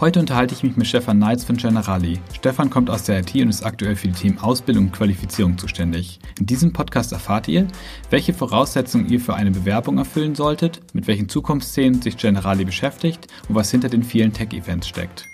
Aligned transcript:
Heute 0.00 0.20
unterhalte 0.20 0.54
ich 0.54 0.62
mich 0.62 0.76
mit 0.76 0.86
Stefan 0.86 1.18
Neitz 1.18 1.42
von 1.42 1.56
Generali. 1.56 2.20
Stefan 2.32 2.70
kommt 2.70 2.88
aus 2.88 3.02
der 3.02 3.18
IT 3.18 3.34
und 3.34 3.48
ist 3.48 3.64
aktuell 3.64 3.96
für 3.96 4.06
die 4.06 4.14
Themen 4.14 4.38
Ausbildung 4.38 4.84
und 4.84 4.92
Qualifizierung 4.92 5.58
zuständig. 5.58 6.20
In 6.38 6.46
diesem 6.46 6.72
Podcast 6.72 7.10
erfahrt 7.10 7.48
ihr, 7.48 7.66
welche 8.08 8.32
Voraussetzungen 8.32 9.08
ihr 9.08 9.18
für 9.18 9.34
eine 9.34 9.50
Bewerbung 9.50 9.98
erfüllen 9.98 10.36
solltet, 10.36 10.80
mit 10.92 11.08
welchen 11.08 11.28
Zukunftsszenen 11.28 12.00
sich 12.00 12.16
Generali 12.16 12.64
beschäftigt 12.64 13.26
und 13.48 13.56
was 13.56 13.72
hinter 13.72 13.88
den 13.88 14.04
vielen 14.04 14.32
Tech-Events 14.32 14.86
steckt. 14.86 15.28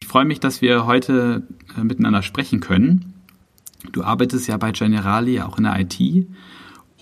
Ich 0.00 0.08
freue 0.08 0.24
mich, 0.24 0.40
dass 0.40 0.62
wir 0.62 0.86
heute 0.86 1.46
äh, 1.76 1.84
miteinander 1.84 2.22
sprechen 2.22 2.60
können. 2.60 3.12
Du 3.92 4.04
arbeitest 4.04 4.48
ja 4.48 4.56
bei 4.56 4.72
Generali 4.72 5.42
auch 5.42 5.58
in 5.58 5.64
der 5.64 5.78
IT 5.78 6.00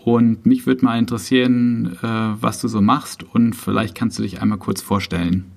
und 0.05 0.45
mich 0.45 0.67
würde 0.67 0.85
mal 0.85 0.99
interessieren, 0.99 1.97
äh, 2.03 2.43
was 2.43 2.61
du 2.61 2.67
so 2.67 2.81
machst 2.81 3.23
und 3.23 3.55
vielleicht 3.55 3.95
kannst 3.95 4.19
du 4.19 4.25
dich 4.25 4.43
einmal 4.43 4.59
kurz 4.59 4.83
vorstellen. 4.83 5.54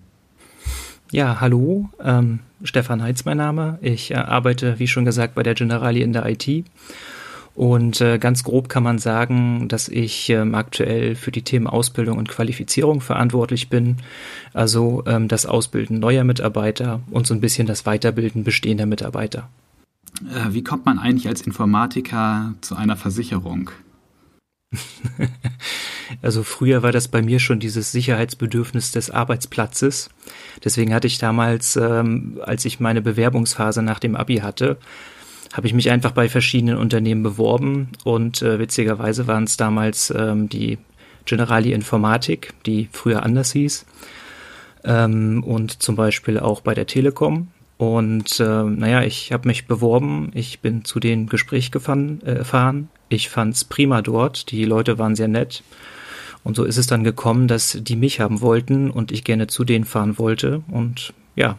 Ja, 1.12 1.40
hallo, 1.40 1.90
ähm, 2.04 2.40
Stefan 2.64 3.02
Heitz 3.02 3.24
mein 3.24 3.38
Name. 3.38 3.80
Ich 3.82 4.12
äh, 4.12 4.16
arbeite, 4.16 4.78
wie 4.80 4.88
schon 4.88 5.06
gesagt, 5.06 5.36
bei 5.36 5.44
der 5.44 5.54
Generali 5.54 6.02
in 6.02 6.12
der 6.12 6.26
IT. 6.26 6.66
Und 7.56 8.02
äh, 8.02 8.20
ganz 8.20 8.44
grob 8.44 8.70
kann 8.70 8.84
man 8.84 9.00
sagen, 9.00 9.68
dass 9.68 9.88
ich 9.88 10.30
ähm, 10.30 10.54
aktuell 10.54 11.16
für 11.16 11.32
die 11.32 11.42
Themen 11.42 11.66
Ausbildung 11.66 12.18
und 12.18 12.30
Qualifizierung 12.30 13.02
verantwortlich 13.02 13.70
bin. 13.70 13.98
Also 14.54 15.04
ähm, 15.08 15.28
das 15.28 15.46
Ausbilden 15.46 16.00
neuer 16.00 16.24
Mitarbeiter 16.24 17.00
und 17.10 17.26
so 17.26 17.34
ein 17.34 17.42
bisschen 17.42 17.66
das 17.68 17.86
Weiterbilden 17.86 18.44
bestehender 18.44 18.86
Mitarbeiter. 18.86 19.50
Äh, 20.22 20.54
wie 20.54 20.64
kommt 20.64 20.86
man 20.86 21.00
eigentlich 21.00 21.28
als 21.28 21.42
Informatiker 21.42 22.54
zu 22.62 22.76
einer 22.76 22.98
Versicherung? 22.98 23.72
Also 26.22 26.44
früher 26.44 26.84
war 26.84 26.92
das 26.92 27.10
bei 27.10 27.22
mir 27.22 27.40
schon 27.40 27.60
dieses 27.60 27.92
Sicherheitsbedürfnis 27.92 28.92
des 28.92 29.12
Arbeitsplatzes. 29.12 30.10
Deswegen 30.64 30.94
hatte 30.94 31.08
ich 31.08 31.18
damals, 31.18 31.76
ähm, 31.76 32.40
als 32.44 32.66
ich 32.66 32.80
meine 32.80 33.02
Bewerbungsphase 33.02 33.82
nach 33.82 34.00
dem 34.00 34.16
Abi 34.16 34.38
hatte, 34.38 34.78
habe 35.54 35.68
ich 35.68 35.74
mich 35.74 35.90
einfach 35.90 36.12
bei 36.12 36.30
verschiedenen 36.30 36.78
Unternehmen 36.78 37.24
beworben 37.24 37.90
und 38.04 38.42
äh, 38.42 38.60
witzigerweise 38.60 39.28
waren 39.28 39.46
es 39.46 39.58
damals 39.58 40.14
ähm, 40.16 40.50
die 40.50 40.78
Generali 41.26 41.74
Informatik, 41.74 42.54
die 42.66 42.90
früher 42.92 43.24
anders 43.24 43.52
hieß, 43.52 43.86
ähm, 44.84 45.44
und 45.44 45.82
zum 45.82 45.96
Beispiel 45.96 46.40
auch 46.40 46.62
bei 46.62 46.74
der 46.74 46.88
Telekom. 46.88 47.50
Und 47.78 48.40
äh, 48.40 48.64
naja, 48.64 49.04
ich 49.04 49.32
habe 49.32 49.48
mich 49.48 49.68
beworben, 49.68 50.32
ich 50.34 50.62
bin 50.62 50.84
zu 50.84 51.00
den 51.00 51.28
Gespräch 51.28 51.72
gefahren, 51.72 52.22
äh, 52.24 52.44
fahren. 52.44 52.90
Ich 53.10 53.30
fand's 53.30 53.64
prima 53.64 54.02
dort, 54.02 54.52
die 54.52 54.66
Leute 54.66 54.98
waren 54.98 55.16
sehr 55.16 55.28
nett. 55.28 55.64
Und 56.44 56.56
so 56.56 56.64
ist 56.64 56.78
es 56.78 56.88
dann 56.88 57.04
gekommen, 57.04 57.48
dass 57.48 57.78
die 57.82 57.96
mich 57.96 58.20
haben 58.20 58.42
wollten 58.42 58.90
und 58.90 59.12
ich 59.12 59.24
gerne 59.24 59.48
zu 59.48 59.64
denen 59.64 59.86
fahren 59.86 60.18
wollte. 60.18 60.64
Und 60.70 61.14
ja, 61.36 61.58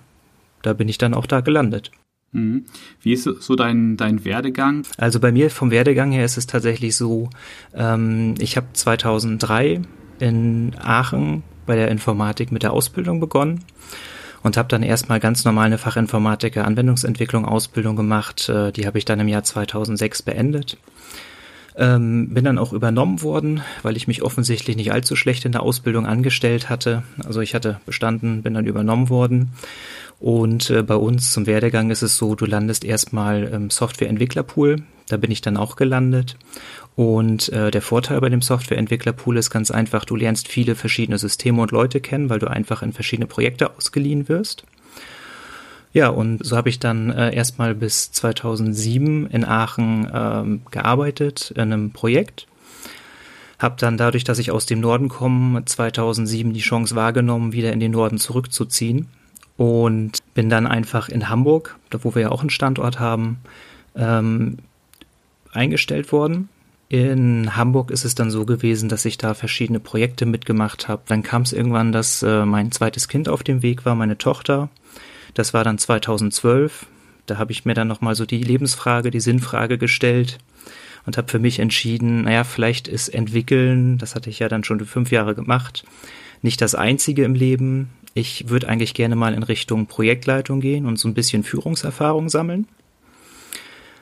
da 0.62 0.72
bin 0.72 0.88
ich 0.88 0.98
dann 0.98 1.14
auch 1.14 1.26
da 1.26 1.40
gelandet. 1.40 1.90
Mhm. 2.32 2.66
Wie 3.00 3.12
ist 3.12 3.24
so 3.24 3.54
dein, 3.54 3.96
dein 3.96 4.24
Werdegang? 4.24 4.84
Also 4.96 5.20
bei 5.20 5.32
mir 5.32 5.50
vom 5.50 5.70
Werdegang 5.70 6.12
her 6.12 6.24
ist 6.24 6.36
es 6.36 6.46
tatsächlich 6.46 6.96
so, 6.96 7.30
ähm, 7.74 8.34
ich 8.38 8.56
habe 8.56 8.66
2003 8.72 9.82
in 10.18 10.74
Aachen 10.78 11.42
bei 11.66 11.76
der 11.76 11.90
Informatik 11.90 12.52
mit 12.52 12.62
der 12.62 12.72
Ausbildung 12.72 13.20
begonnen 13.20 13.64
und 14.42 14.56
habe 14.56 14.68
dann 14.68 14.82
erstmal 14.82 15.20
ganz 15.20 15.44
normal 15.44 15.66
eine 15.66 15.78
Fachinformatiker 15.78 16.64
Anwendungsentwicklung 16.64 17.44
Ausbildung 17.44 17.96
gemacht. 17.96 18.48
Äh, 18.48 18.72
die 18.72 18.86
habe 18.86 18.98
ich 18.98 19.04
dann 19.04 19.20
im 19.20 19.28
Jahr 19.28 19.44
2006 19.44 20.22
beendet. 20.22 20.78
Ähm, 21.80 22.30
bin 22.34 22.44
dann 22.44 22.58
auch 22.58 22.72
übernommen 22.72 23.22
worden, 23.22 23.62
weil 23.82 23.96
ich 23.96 24.08
mich 24.08 24.22
offensichtlich 24.22 24.76
nicht 24.76 24.90
allzu 24.90 25.14
schlecht 25.14 25.44
in 25.44 25.52
der 25.52 25.62
Ausbildung 25.62 26.06
angestellt 26.06 26.68
hatte. 26.68 27.04
Also 27.24 27.40
ich 27.40 27.54
hatte 27.54 27.80
bestanden, 27.86 28.42
bin 28.42 28.54
dann 28.54 28.66
übernommen 28.66 29.08
worden. 29.08 29.52
Und 30.18 30.70
äh, 30.70 30.82
bei 30.82 30.96
uns 30.96 31.32
zum 31.32 31.46
Werdegang 31.46 31.90
ist 31.90 32.02
es 32.02 32.16
so, 32.16 32.34
du 32.34 32.46
landest 32.46 32.84
erstmal 32.84 33.44
im 33.44 33.70
Softwareentwicklerpool. 33.70 34.82
Da 35.08 35.16
bin 35.16 35.30
ich 35.30 35.40
dann 35.40 35.56
auch 35.56 35.76
gelandet. 35.76 36.36
Und 36.96 37.48
äh, 37.50 37.70
der 37.70 37.82
Vorteil 37.82 38.20
bei 38.20 38.28
dem 38.28 38.42
Softwareentwicklerpool 38.42 39.36
ist 39.36 39.50
ganz 39.50 39.70
einfach, 39.70 40.04
du 40.04 40.16
lernst 40.16 40.48
viele 40.48 40.74
verschiedene 40.74 41.18
Systeme 41.18 41.62
und 41.62 41.70
Leute 41.70 42.00
kennen, 42.00 42.28
weil 42.28 42.40
du 42.40 42.48
einfach 42.48 42.82
in 42.82 42.92
verschiedene 42.92 43.28
Projekte 43.28 43.76
ausgeliehen 43.76 44.28
wirst. 44.28 44.64
Ja, 45.92 46.08
und 46.08 46.44
so 46.44 46.56
habe 46.56 46.68
ich 46.68 46.78
dann 46.78 47.10
äh, 47.10 47.34
erstmal 47.34 47.74
bis 47.74 48.12
2007 48.12 49.26
in 49.28 49.44
Aachen 49.44 50.10
ähm, 50.12 50.60
gearbeitet 50.70 51.52
in 51.52 51.62
einem 51.62 51.90
Projekt. 51.92 52.46
Habe 53.58 53.76
dann 53.78 53.96
dadurch, 53.96 54.24
dass 54.24 54.38
ich 54.38 54.50
aus 54.50 54.66
dem 54.66 54.80
Norden 54.80 55.08
komme, 55.08 55.64
2007 55.64 56.52
die 56.52 56.60
Chance 56.60 56.94
wahrgenommen, 56.94 57.52
wieder 57.52 57.72
in 57.72 57.80
den 57.80 57.92
Norden 57.92 58.18
zurückzuziehen. 58.18 59.08
Und 59.56 60.18
bin 60.34 60.50
dann 60.50 60.68
einfach 60.68 61.08
in 61.08 61.28
Hamburg, 61.28 61.76
da 61.90 62.04
wo 62.04 62.14
wir 62.14 62.22
ja 62.22 62.30
auch 62.30 62.42
einen 62.42 62.50
Standort 62.50 63.00
haben, 63.00 63.38
ähm, 63.96 64.58
eingestellt 65.52 66.12
worden. 66.12 66.48
In 66.88 67.56
Hamburg 67.56 67.90
ist 67.90 68.04
es 68.04 68.14
dann 68.14 68.30
so 68.30 68.46
gewesen, 68.46 68.88
dass 68.88 69.04
ich 69.04 69.18
da 69.18 69.34
verschiedene 69.34 69.80
Projekte 69.80 70.26
mitgemacht 70.26 70.86
habe. 70.86 71.02
Dann 71.06 71.24
kam 71.24 71.42
es 71.42 71.52
irgendwann, 71.52 71.90
dass 71.90 72.22
äh, 72.22 72.46
mein 72.46 72.70
zweites 72.70 73.08
Kind 73.08 73.28
auf 73.28 73.42
dem 73.42 73.62
Weg 73.62 73.84
war, 73.84 73.96
meine 73.96 74.16
Tochter. 74.16 74.70
Das 75.38 75.54
war 75.54 75.62
dann 75.62 75.78
2012. 75.78 76.86
Da 77.26 77.38
habe 77.38 77.52
ich 77.52 77.64
mir 77.64 77.74
dann 77.74 77.86
nochmal 77.86 78.16
so 78.16 78.26
die 78.26 78.42
Lebensfrage, 78.42 79.12
die 79.12 79.20
Sinnfrage 79.20 79.78
gestellt 79.78 80.38
und 81.06 81.16
habe 81.16 81.30
für 81.30 81.38
mich 81.38 81.60
entschieden, 81.60 82.22
naja, 82.22 82.42
vielleicht 82.42 82.88
ist 82.88 83.08
Entwickeln, 83.08 83.98
das 83.98 84.16
hatte 84.16 84.30
ich 84.30 84.40
ja 84.40 84.48
dann 84.48 84.64
schon 84.64 84.84
fünf 84.84 85.12
Jahre 85.12 85.36
gemacht, 85.36 85.84
nicht 86.42 86.60
das 86.60 86.74
Einzige 86.74 87.22
im 87.22 87.36
Leben. 87.36 87.90
Ich 88.14 88.48
würde 88.48 88.68
eigentlich 88.68 88.94
gerne 88.94 89.14
mal 89.14 89.32
in 89.32 89.44
Richtung 89.44 89.86
Projektleitung 89.86 90.58
gehen 90.58 90.86
und 90.86 90.98
so 90.98 91.06
ein 91.06 91.14
bisschen 91.14 91.44
Führungserfahrung 91.44 92.28
sammeln. 92.28 92.66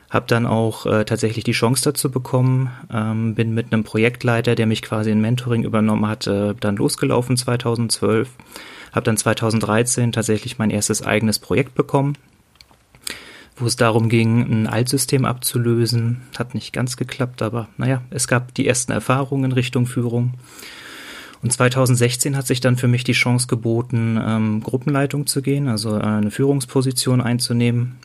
Hab 0.09 0.28
dann 0.28 0.47
auch 0.47 0.87
äh, 0.87 1.05
tatsächlich 1.05 1.44
die 1.44 1.53
Chance 1.53 1.83
dazu 1.84 2.11
bekommen, 2.11 2.71
ähm, 2.93 3.34
bin 3.34 3.55
mit 3.55 3.72
einem 3.72 3.83
Projektleiter, 3.83 4.55
der 4.55 4.67
mich 4.67 4.83
quasi 4.83 5.11
in 5.11 5.21
Mentoring 5.21 5.65
übernommen 5.65 6.06
hat, 6.06 6.27
äh, 6.27 6.55
dann 6.59 6.77
losgelaufen 6.77 7.37
2012 7.37 8.28
habe 8.97 9.05
dann 9.05 9.19
2013 9.19 10.11
tatsächlich 10.11 10.59
mein 10.59 10.71
erstes 10.71 11.03
eigenes 11.03 11.39
Projekt 11.39 11.75
bekommen, 11.75 12.15
wo 13.55 13.67
es 13.67 13.77
darum 13.77 14.09
ging, 14.09 14.41
ein 14.41 14.67
Altsystem 14.67 15.27
abzulösen. 15.27 16.23
Hat 16.38 16.55
nicht 16.55 16.73
ganz 16.73 16.97
geklappt, 16.97 17.43
aber 17.43 17.69
naja, 17.77 18.03
es 18.09 18.27
gab 18.27 18.55
die 18.55 18.67
ersten 18.67 18.93
Erfahrungen 18.93 19.44
in 19.44 19.53
Richtung 19.53 19.87
Führung. 19.87 20.33
Und 21.43 21.53
2016 21.53 22.38
hat 22.38 22.47
sich 22.47 22.61
dann 22.61 22.78
für 22.78 22.88
mich 22.88 23.05
die 23.05 23.12
Chance 23.12 23.47
geboten, 23.49 24.19
ähm, 24.21 24.62
Gruppenleitung 24.62 25.27
zu 25.27 25.43
gehen, 25.43 25.69
also 25.69 25.99
äh, 25.99 26.03
eine 26.03 26.31
Führungsposition 26.31 27.21
einzunehmen. 27.21 27.97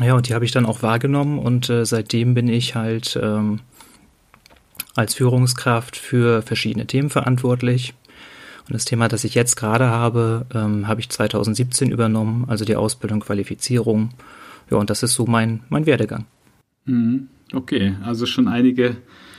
Ja, 0.00 0.14
und 0.14 0.28
die 0.28 0.34
habe 0.34 0.44
ich 0.44 0.50
dann 0.50 0.66
auch 0.66 0.82
wahrgenommen 0.82 1.38
und 1.38 1.70
äh, 1.70 1.84
seitdem 1.84 2.34
bin 2.34 2.48
ich 2.48 2.74
halt 2.74 3.18
ähm, 3.22 3.60
als 4.94 5.14
Führungskraft 5.14 5.96
für 5.96 6.42
verschiedene 6.42 6.86
Themen 6.86 7.10
verantwortlich. 7.10 7.94
Und 8.66 8.72
das 8.72 8.86
Thema, 8.86 9.08
das 9.08 9.24
ich 9.24 9.34
jetzt 9.34 9.56
gerade 9.56 9.88
habe, 9.88 10.46
ähm, 10.54 10.88
habe 10.88 11.00
ich 11.00 11.10
2017 11.10 11.90
übernommen, 11.90 12.46
also 12.48 12.64
die 12.64 12.76
Ausbildung, 12.76 13.20
Qualifizierung. 13.20 14.10
Ja, 14.70 14.78
und 14.78 14.90
das 14.90 15.02
ist 15.02 15.14
so 15.14 15.26
mein, 15.26 15.62
mein 15.68 15.86
Werdegang. 15.86 16.24
Mhm. 16.86 17.28
Okay, 17.52 17.94
also 18.02 18.26
schon 18.26 18.48
einige 18.48 18.96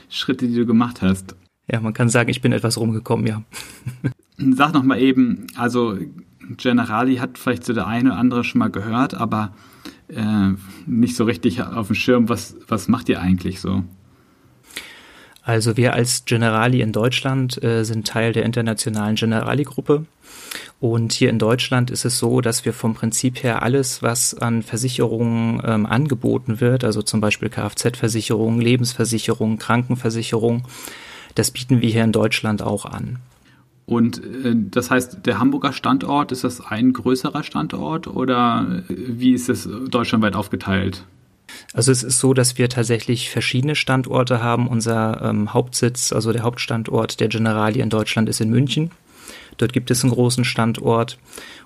Schritte, 0.08 0.46
die 0.46 0.54
du 0.54 0.64
gemacht 0.64 1.02
hast. 1.02 1.34
Ja, 1.70 1.80
man 1.80 1.92
kann 1.92 2.08
sagen, 2.08 2.30
ich 2.30 2.40
bin 2.40 2.52
etwas 2.52 2.78
rumgekommen, 2.78 3.26
ja. 3.26 3.42
Sag 4.38 4.72
noch 4.72 4.84
mal 4.84 5.00
eben, 5.00 5.48
also 5.56 5.98
Generali 6.56 7.16
hat 7.16 7.38
vielleicht 7.38 7.64
so 7.64 7.72
der 7.72 7.86
eine 7.86 8.10
oder 8.10 8.18
andere 8.18 8.44
schon 8.44 8.60
mal 8.60 8.70
gehört, 8.70 9.14
aber 9.14 9.52
äh, 10.08 10.52
nicht 10.86 11.16
so 11.16 11.24
richtig 11.24 11.62
auf 11.62 11.88
dem 11.88 11.96
Schirm. 11.96 12.28
Was, 12.28 12.56
was 12.68 12.88
macht 12.88 13.08
ihr 13.08 13.20
eigentlich 13.20 13.60
so? 13.60 13.82
Also 15.42 15.76
wir 15.76 15.94
als 15.94 16.24
Generali 16.24 16.80
in 16.80 16.90
Deutschland 16.90 17.62
äh, 17.62 17.84
sind 17.84 18.08
Teil 18.08 18.32
der 18.32 18.44
internationalen 18.44 19.14
Generali-Gruppe. 19.14 20.04
Und 20.80 21.12
hier 21.12 21.30
in 21.30 21.38
Deutschland 21.38 21.90
ist 21.90 22.04
es 22.04 22.18
so, 22.18 22.40
dass 22.40 22.64
wir 22.64 22.72
vom 22.72 22.94
Prinzip 22.94 23.42
her 23.44 23.62
alles, 23.62 24.02
was 24.02 24.34
an 24.34 24.62
Versicherungen 24.62 25.62
ähm, 25.64 25.86
angeboten 25.86 26.60
wird, 26.60 26.82
also 26.82 27.00
zum 27.00 27.20
Beispiel 27.20 27.48
Kfz-Versicherung, 27.48 28.60
Lebensversicherung, 28.60 29.58
Krankenversicherung, 29.58 30.64
das 31.36 31.52
bieten 31.52 31.80
wir 31.80 31.90
hier 31.90 32.04
in 32.04 32.12
Deutschland 32.12 32.60
auch 32.60 32.84
an. 32.84 33.20
Und 33.86 34.18
äh, 34.18 34.54
das 34.54 34.90
heißt, 34.90 35.24
der 35.24 35.38
Hamburger 35.38 35.72
Standort, 35.72 36.32
ist 36.32 36.44
das 36.44 36.60
ein 36.60 36.92
größerer 36.92 37.44
Standort 37.44 38.08
oder 38.08 38.82
äh, 38.88 38.94
wie 38.96 39.32
ist 39.32 39.48
es 39.48 39.68
deutschlandweit 39.88 40.34
aufgeteilt? 40.34 41.04
Also 41.72 41.92
es 41.92 42.02
ist 42.02 42.18
so, 42.18 42.34
dass 42.34 42.58
wir 42.58 42.68
tatsächlich 42.68 43.30
verschiedene 43.30 43.76
Standorte 43.76 44.42
haben. 44.42 44.66
Unser 44.66 45.22
ähm, 45.22 45.54
Hauptsitz, 45.54 46.12
also 46.12 46.32
der 46.32 46.42
Hauptstandort 46.42 47.20
der 47.20 47.28
Generali 47.28 47.80
in 47.80 47.90
Deutschland 47.90 48.28
ist 48.28 48.40
in 48.40 48.50
München. 48.50 48.90
Dort 49.56 49.72
gibt 49.72 49.90
es 49.90 50.02
einen 50.02 50.12
großen 50.12 50.44
Standort 50.44 51.18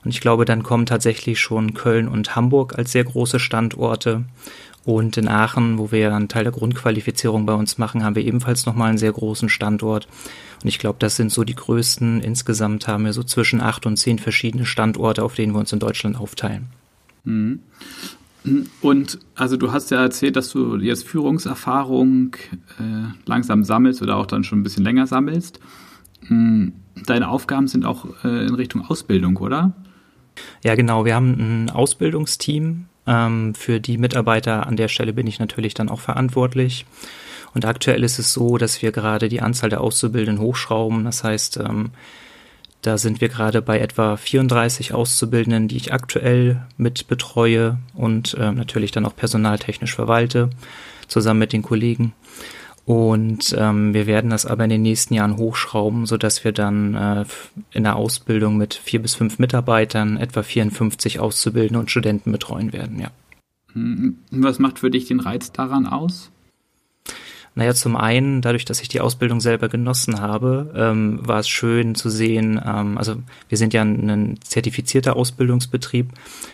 Und 0.05 0.11
ich 0.11 0.21
glaube, 0.21 0.45
dann 0.45 0.63
kommen 0.63 0.87
tatsächlich 0.87 1.41
schon 1.41 1.75
Köln 1.75 2.09
und 2.09 2.35
Hamburg 2.37 2.79
als 2.79 2.93
sehr 2.93 3.05
große 3.05 3.39
Standorte. 3.39 4.25
Und 4.85 5.19
in 5.19 5.29
Aachen, 5.29 5.79
wo 5.79 5.93
wir 5.93 6.15
einen 6.15 6.29
Teil 6.29 6.45
der 6.45 6.53
Grundqualifizierung 6.53 7.45
bei 7.45 7.53
uns 7.53 7.77
machen, 7.77 8.03
haben 8.03 8.17
wir 8.17 8.25
ebenfalls 8.25 8.65
nochmal 8.65 8.89
einen 8.89 8.99
sehr 8.99 9.13
großen 9.13 9.51
Standort. 9.51 10.09
Und 10.63 10.69
ich 10.69 10.79
glaube, 10.79 10.99
das 10.99 11.17
sind 11.17 11.31
so 11.31 11.45
die 11.45 11.55
größten. 11.55 12.23
Insgesamt 12.23 12.89
haben 12.89 13.05
wir 13.05 13.13
so 13.13 13.23
zwischen 13.23 13.61
acht 13.61 13.85
und 13.85 13.97
zehn 13.99 14.19
verschiedene 14.19 14.65
Standorte, 14.65 15.23
auf 15.23 15.35
denen 15.35 15.53
wir 15.53 15.59
uns 15.59 15.73
in 15.73 15.81
Deutschland 15.81 16.17
aufteilen. 16.17 16.69
Mhm. 17.25 17.61
Und 18.81 19.19
also 19.35 19.59
du 19.59 19.71
hast 19.71 19.91
ja 19.91 20.01
erzählt, 20.01 20.35
dass 20.35 20.51
du 20.51 20.77
jetzt 20.77 21.07
Führungserfahrung 21.07 22.37
äh, 22.79 23.13
langsam 23.27 23.65
sammelst 23.65 24.01
oder 24.01 24.17
auch 24.17 24.25
dann 24.25 24.45
schon 24.45 24.61
ein 24.61 24.63
bisschen 24.63 24.85
länger 24.85 25.07
sammelst. 25.07 25.61
Mhm. 26.29 26.73
Deine 27.07 27.29
Aufgaben 27.29 27.69
sind 27.69 27.85
auch 27.85 28.07
äh, 28.25 28.47
in 28.47 28.55
Richtung 28.55 28.83
Ausbildung, 28.83 29.37
oder? 29.37 29.75
Ja, 30.63 30.75
genau. 30.75 31.05
Wir 31.05 31.15
haben 31.15 31.65
ein 31.65 31.71
Ausbildungsteam. 31.71 32.87
Ähm, 33.07 33.55
für 33.55 33.81
die 33.81 33.99
Mitarbeiter 33.99 34.67
an 34.67 34.77
der 34.77 34.89
Stelle 34.89 35.13
bin 35.13 35.27
ich 35.27 35.39
natürlich 35.39 35.75
dann 35.75 35.89
auch 35.89 36.01
verantwortlich. 36.01 36.87
Und 37.55 37.65
aktuell 37.65 38.05
ist 38.05 38.19
es 38.19 38.33
so, 38.33 38.59
dass 38.59 38.83
wir 38.83 38.93
gerade 38.93 39.29
die 39.29 39.41
Anzahl 39.41 39.71
der 39.71 39.81
Auszubildenden 39.81 40.45
hochschrauben. 40.45 41.05
Das 41.05 41.25
heißt, 41.25 41.57
ähm, 41.59 41.91
da 42.83 42.97
sind 42.97 43.21
wir 43.21 43.29
gerade 43.29 43.61
bei 43.61 43.79
etwa 43.81 44.17
34 44.17 44.95
Auszubildenden, 44.95 45.69
die 45.69 45.77
ich 45.77 45.93
aktuell 45.93 46.63
mit 46.77 47.09
betreue 47.09 47.79
und 47.95 48.35
äh, 48.35 48.53
natürlich 48.53 48.91
dann 48.91 49.05
auch 49.05 49.17
personaltechnisch 49.17 49.95
verwalte, 49.95 50.51
zusammen 51.09 51.41
mit 51.41 51.53
den 51.53 51.63
Kollegen. 51.63 52.15
Und 52.91 53.55
ähm, 53.57 53.95
wir 53.95 54.09
werden 54.09 54.31
das 54.31 54.47
aber 54.47 54.65
in 54.65 54.71
den 54.71 54.83
nächsten 54.83 55.15
Jahren 55.15 55.37
hochschrauben, 55.37 56.07
sodass 56.07 56.43
wir 56.43 56.51
dann 56.51 56.97
äh, 56.97 57.25
in 57.71 57.85
der 57.85 57.95
Ausbildung 57.95 58.57
mit 58.57 58.75
vier 58.75 59.01
bis 59.01 59.15
fünf 59.15 59.39
Mitarbeitern 59.39 60.17
etwa 60.17 60.43
54 60.43 61.21
Auszubildende 61.21 61.79
und 61.79 61.89
Studenten 61.89 62.33
betreuen 62.33 62.73
werden, 62.73 62.99
ja. 62.99 63.13
Hm, 63.75 64.19
was 64.33 64.59
macht 64.59 64.81
für 64.81 64.91
dich 64.91 65.05
den 65.05 65.21
Reiz 65.21 65.53
daran 65.53 65.87
aus? 65.87 66.33
Naja, 67.57 67.75
zum 67.75 67.97
einen, 67.97 68.43
dadurch, 68.43 68.65
dass 68.65 68.81
ich 68.81 68.89
die 68.89 69.01
Ausbildung 69.01 69.41
selber 69.41 69.69
genossen 69.69 70.21
habe, 70.21 70.73
ähm, 70.77 71.19
war 71.27 71.41
es 71.41 71.49
schön 71.49 71.97
zu 71.97 72.09
sehen, 72.09 72.61
ähm, 72.65 72.97
also 72.97 73.17
wir 73.49 73.59
sind 73.59 73.75
ja 73.75 73.83
ein, 73.83 74.09
ein 74.09 74.39
zertifizierter 74.43 75.17
Ausbildungsbetrieb. 75.17 76.11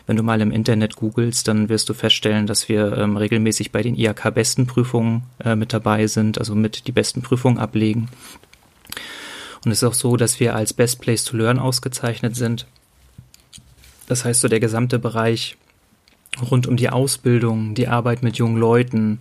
Wenn 0.06 0.16
du 0.16 0.22
mal 0.22 0.40
im 0.40 0.50
Internet 0.50 0.96
googelst, 0.96 1.48
dann 1.48 1.68
wirst 1.68 1.88
du 1.90 1.94
feststellen, 1.94 2.46
dass 2.46 2.70
wir 2.70 2.96
ähm, 2.96 3.18
regelmäßig 3.18 3.72
bei 3.72 3.82
den 3.82 3.94
IHK-besten 3.94 4.66
Prüfungen 4.66 5.24
äh, 5.44 5.54
mit 5.54 5.74
dabei 5.74 6.06
sind, 6.06 6.38
also 6.38 6.54
mit 6.54 6.86
die 6.86 6.92
besten 6.92 7.20
Prüfungen 7.20 7.58
ablegen. 7.58 8.08
Und 9.64 9.72
es 9.72 9.82
ist 9.82 9.88
auch 9.88 9.94
so, 9.94 10.16
dass 10.16 10.40
wir 10.40 10.54
als 10.54 10.72
Best 10.72 11.02
Place 11.02 11.24
to 11.24 11.36
Learn 11.36 11.58
ausgezeichnet 11.58 12.36
sind. 12.36 12.66
Das 14.06 14.24
heißt, 14.24 14.40
so 14.40 14.48
der 14.48 14.60
gesamte 14.60 14.98
Bereich 14.98 15.56
rund 16.50 16.66
um 16.66 16.76
die 16.76 16.90
Ausbildung, 16.90 17.74
die 17.74 17.88
Arbeit 17.88 18.22
mit 18.22 18.36
jungen 18.36 18.56
Leuten, 18.56 19.20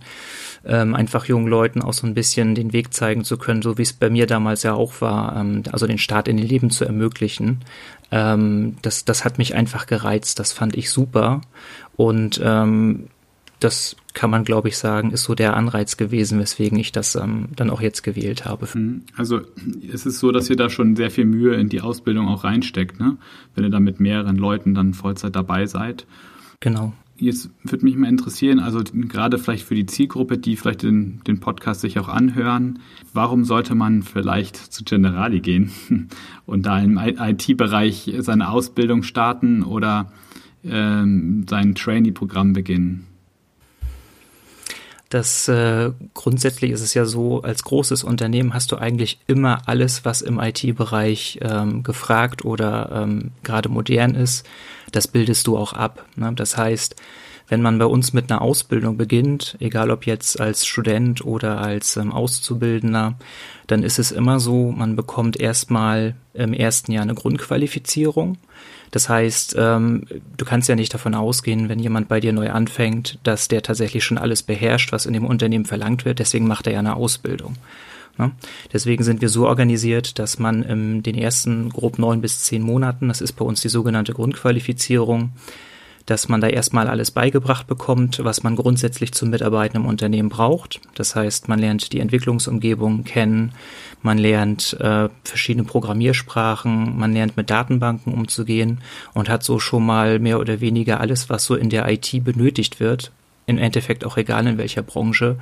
ähm, 0.66 0.94
einfach 0.94 1.26
jungen 1.26 1.48
Leuten 1.48 1.82
auch 1.82 1.92
so 1.92 2.06
ein 2.06 2.14
bisschen 2.14 2.54
den 2.54 2.72
Weg 2.72 2.92
zeigen 2.92 3.24
zu 3.24 3.38
können, 3.38 3.62
so 3.62 3.78
wie 3.78 3.82
es 3.82 3.92
bei 3.92 4.10
mir 4.10 4.26
damals 4.26 4.62
ja 4.62 4.74
auch 4.74 5.00
war, 5.00 5.36
ähm, 5.36 5.62
also 5.72 5.86
den 5.86 5.98
Start 5.98 6.28
in 6.28 6.38
ihr 6.38 6.46
Leben 6.46 6.70
zu 6.70 6.84
ermöglichen. 6.84 7.60
Ähm, 8.10 8.76
das, 8.82 9.04
das 9.04 9.24
hat 9.24 9.38
mich 9.38 9.54
einfach 9.54 9.86
gereizt, 9.86 10.38
das 10.38 10.52
fand 10.52 10.76
ich 10.76 10.90
super 10.90 11.40
und 11.96 12.40
ähm, 12.42 13.08
das 13.60 13.96
kann 14.12 14.30
man, 14.30 14.44
glaube 14.44 14.68
ich, 14.68 14.76
sagen, 14.76 15.10
ist 15.10 15.24
so 15.24 15.34
der 15.34 15.56
Anreiz 15.56 15.96
gewesen, 15.96 16.38
weswegen 16.38 16.78
ich 16.78 16.92
das 16.92 17.16
ähm, 17.16 17.48
dann 17.56 17.70
auch 17.70 17.80
jetzt 17.80 18.02
gewählt 18.02 18.44
habe. 18.44 18.68
Mhm. 18.72 19.02
Also 19.16 19.40
es 19.92 20.04
ist 20.04 20.18
so, 20.18 20.30
dass 20.30 20.50
ihr 20.50 20.56
da 20.56 20.68
schon 20.68 20.96
sehr 20.96 21.10
viel 21.10 21.24
Mühe 21.24 21.54
in 21.54 21.68
die 21.68 21.80
Ausbildung 21.80 22.28
auch 22.28 22.44
reinsteckt, 22.44 23.00
ne? 23.00 23.16
Wenn 23.54 23.64
ihr 23.64 23.70
da 23.70 23.80
mit 23.80 23.98
mehreren 23.98 24.36
Leuten 24.36 24.74
dann 24.74 24.94
Vollzeit 24.94 25.34
dabei 25.34 25.66
seid. 25.66 26.06
Genau. 26.60 26.92
Jetzt 27.18 27.50
würde 27.62 27.84
mich 27.84 27.96
mal 27.96 28.08
interessieren, 28.08 28.60
also 28.60 28.82
gerade 28.92 29.38
vielleicht 29.38 29.64
für 29.64 29.74
die 29.74 29.86
Zielgruppe, 29.86 30.36
die 30.36 30.56
vielleicht 30.56 30.82
den, 30.82 31.22
den 31.26 31.40
Podcast 31.40 31.80
sich 31.80 31.98
auch 31.98 32.08
anhören, 32.08 32.80
warum 33.14 33.44
sollte 33.44 33.74
man 33.74 34.02
vielleicht 34.02 34.56
zu 34.56 34.84
Generali 34.84 35.40
gehen 35.40 35.70
und 36.46 36.66
da 36.66 36.78
im 36.78 36.98
IT-Bereich 36.98 38.12
seine 38.18 38.50
Ausbildung 38.50 39.02
starten 39.02 39.62
oder 39.62 40.12
ähm, 40.62 41.46
sein 41.48 41.74
Trainee-Programm 41.74 42.52
beginnen? 42.52 43.06
Das 45.16 45.48
äh, 45.48 45.92
grundsätzlich 46.12 46.72
ist 46.72 46.82
es 46.82 46.92
ja 46.92 47.06
so, 47.06 47.40
als 47.40 47.62
großes 47.62 48.04
Unternehmen 48.04 48.52
hast 48.52 48.70
du 48.70 48.76
eigentlich 48.76 49.18
immer 49.26 49.62
alles, 49.64 50.04
was 50.04 50.20
im 50.20 50.38
IT-Bereich 50.38 51.38
ähm, 51.40 51.82
gefragt 51.82 52.44
oder 52.44 52.90
ähm, 52.92 53.30
gerade 53.42 53.70
modern 53.70 54.14
ist 54.14 54.46
das 54.92 55.08
bildest 55.08 55.46
du 55.46 55.56
auch 55.56 55.72
ab. 55.72 56.04
Ne? 56.16 56.32
Das 56.34 56.56
heißt, 56.56 56.96
wenn 57.48 57.62
man 57.62 57.78
bei 57.78 57.86
uns 57.86 58.12
mit 58.12 58.30
einer 58.30 58.42
Ausbildung 58.42 58.96
beginnt, 58.96 59.56
egal 59.60 59.90
ob 59.90 60.06
jetzt 60.06 60.40
als 60.40 60.66
Student 60.66 61.24
oder 61.24 61.60
als 61.60 61.96
ähm, 61.96 62.12
Auszubildender, 62.12 63.14
dann 63.66 63.82
ist 63.82 63.98
es 63.98 64.12
immer 64.12 64.40
so, 64.40 64.72
man 64.72 64.96
bekommt 64.96 65.38
erstmal 65.38 66.14
im 66.34 66.52
ersten 66.52 66.92
Jahr 66.92 67.02
eine 67.02 67.14
Grundqualifizierung. 67.14 68.38
Das 68.90 69.08
heißt, 69.08 69.56
ähm, 69.58 70.06
du 70.36 70.44
kannst 70.44 70.68
ja 70.68 70.76
nicht 70.76 70.94
davon 70.94 71.14
ausgehen, 71.14 71.68
wenn 71.68 71.78
jemand 71.78 72.08
bei 72.08 72.20
dir 72.20 72.32
neu 72.32 72.50
anfängt, 72.50 73.18
dass 73.22 73.48
der 73.48 73.62
tatsächlich 73.62 74.04
schon 74.04 74.18
alles 74.18 74.42
beherrscht, 74.42 74.92
was 74.92 75.06
in 75.06 75.12
dem 75.12 75.26
Unternehmen 75.26 75.64
verlangt 75.64 76.04
wird. 76.04 76.18
Deswegen 76.18 76.46
macht 76.46 76.66
er 76.66 76.74
ja 76.74 76.78
eine 76.78 76.96
Ausbildung. 76.96 77.56
Ne? 78.18 78.32
Deswegen 78.72 79.04
sind 79.04 79.20
wir 79.20 79.28
so 79.28 79.46
organisiert, 79.46 80.18
dass 80.18 80.38
man 80.38 80.62
in 80.62 81.02
den 81.02 81.16
ersten 81.16 81.68
grob 81.70 81.98
neun 81.98 82.20
bis 82.20 82.40
zehn 82.40 82.62
Monaten, 82.62 83.08
das 83.08 83.20
ist 83.20 83.32
bei 83.32 83.44
uns 83.44 83.60
die 83.60 83.68
sogenannte 83.68 84.14
Grundqualifizierung, 84.14 85.32
dass 86.06 86.28
man 86.28 86.40
da 86.40 86.48
erstmal 86.48 86.88
alles 86.88 87.10
beigebracht 87.10 87.66
bekommt, 87.66 88.24
was 88.24 88.44
man 88.44 88.54
grundsätzlich 88.54 89.12
zum 89.12 89.30
Mitarbeiten 89.30 89.76
im 89.76 89.86
Unternehmen 89.86 90.28
braucht. 90.28 90.80
Das 90.94 91.16
heißt, 91.16 91.48
man 91.48 91.58
lernt 91.58 91.92
die 91.92 91.98
Entwicklungsumgebung 91.98 93.04
kennen, 93.04 93.52
man 94.02 94.18
lernt 94.18 94.74
äh, 94.80 95.08
verschiedene 95.24 95.64
Programmiersprachen, 95.64 96.96
man 96.96 97.12
lernt 97.12 97.36
mit 97.36 97.50
Datenbanken 97.50 98.14
umzugehen 98.14 98.80
und 99.14 99.28
hat 99.28 99.42
so 99.42 99.58
schon 99.58 99.84
mal 99.84 100.20
mehr 100.20 100.38
oder 100.38 100.60
weniger 100.60 101.00
alles, 101.00 101.28
was 101.28 101.44
so 101.44 101.56
in 101.56 101.70
der 101.70 101.88
IT 101.90 102.24
benötigt 102.24 102.78
wird, 102.78 103.10
im 103.46 103.58
Endeffekt 103.58 104.04
auch 104.04 104.16
egal 104.16 104.46
in 104.46 104.58
welcher 104.58 104.82
Branche, 104.82 105.38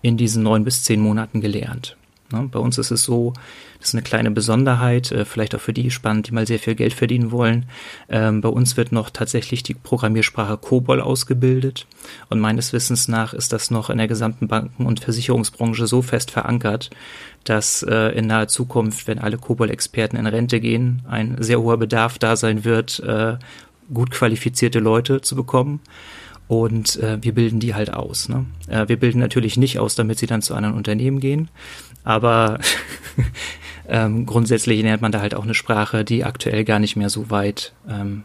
in 0.00 0.16
diesen 0.16 0.42
neun 0.42 0.64
bis 0.64 0.82
zehn 0.82 1.00
Monaten 1.00 1.42
gelernt. 1.42 1.96
Ne? 2.32 2.48
Bei 2.50 2.58
uns 2.58 2.78
ist 2.78 2.90
es 2.90 3.02
so, 3.02 3.32
das 3.78 3.88
ist 3.88 3.94
eine 3.94 4.02
kleine 4.02 4.30
Besonderheit, 4.30 5.12
äh, 5.12 5.24
vielleicht 5.24 5.54
auch 5.54 5.60
für 5.60 5.72
die 5.72 5.90
spannend, 5.90 6.28
die 6.28 6.32
mal 6.32 6.46
sehr 6.46 6.58
viel 6.58 6.74
Geld 6.74 6.92
verdienen 6.92 7.30
wollen. 7.30 7.66
Ähm, 8.08 8.40
bei 8.40 8.48
uns 8.48 8.76
wird 8.76 8.92
noch 8.92 9.10
tatsächlich 9.10 9.62
die 9.62 9.74
Programmiersprache 9.74 10.56
COBOL 10.58 11.00
ausgebildet 11.00 11.86
und 12.28 12.40
meines 12.40 12.72
Wissens 12.72 13.08
nach 13.08 13.34
ist 13.34 13.52
das 13.52 13.70
noch 13.70 13.90
in 13.90 13.98
der 13.98 14.08
gesamten 14.08 14.48
Banken- 14.48 14.86
und 14.86 15.00
Versicherungsbranche 15.00 15.86
so 15.86 16.02
fest 16.02 16.30
verankert, 16.30 16.90
dass 17.44 17.82
äh, 17.82 18.16
in 18.16 18.26
naher 18.26 18.48
Zukunft, 18.48 19.06
wenn 19.06 19.18
alle 19.18 19.38
COBOL-Experten 19.38 20.16
in 20.16 20.26
Rente 20.26 20.60
gehen, 20.60 21.02
ein 21.08 21.36
sehr 21.40 21.60
hoher 21.60 21.76
Bedarf 21.76 22.18
da 22.18 22.36
sein 22.36 22.64
wird, 22.64 23.00
äh, 23.00 23.36
gut 23.92 24.10
qualifizierte 24.10 24.80
Leute 24.80 25.20
zu 25.20 25.36
bekommen 25.36 25.80
und 26.48 26.96
äh, 26.96 27.18
wir 27.22 27.34
bilden 27.34 27.60
die 27.60 27.74
halt 27.74 27.92
aus. 27.92 28.28
Ne? 28.28 28.46
Äh, 28.68 28.88
wir 28.88 28.98
bilden 28.98 29.18
natürlich 29.18 29.56
nicht 29.56 29.78
aus, 29.78 29.94
damit 29.94 30.18
sie 30.18 30.26
dann 30.26 30.42
zu 30.42 30.54
anderen 30.54 30.76
Unternehmen 30.76 31.20
gehen, 31.20 31.48
aber 32.04 32.60
ähm, 33.88 34.26
grundsätzlich 34.26 34.82
lernt 34.82 35.02
man 35.02 35.12
da 35.12 35.20
halt 35.20 35.34
auch 35.34 35.44
eine 35.44 35.54
Sprache, 35.54 36.04
die 36.04 36.24
aktuell 36.24 36.64
gar 36.64 36.78
nicht 36.78 36.96
mehr 36.96 37.10
so 37.10 37.30
weit 37.30 37.72
ähm, 37.88 38.24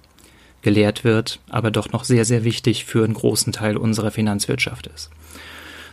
gelehrt 0.62 1.04
wird, 1.04 1.40
aber 1.50 1.72
doch 1.72 1.92
noch 1.92 2.04
sehr, 2.04 2.26
sehr 2.26 2.44
wichtig 2.44 2.86
für 2.86 3.04
einen 3.04 3.14
großen 3.16 3.54
Teil 3.54 3.78
unserer 3.78 4.12
Finanzwirtschaft 4.12 4.88
ist. 4.88 5.10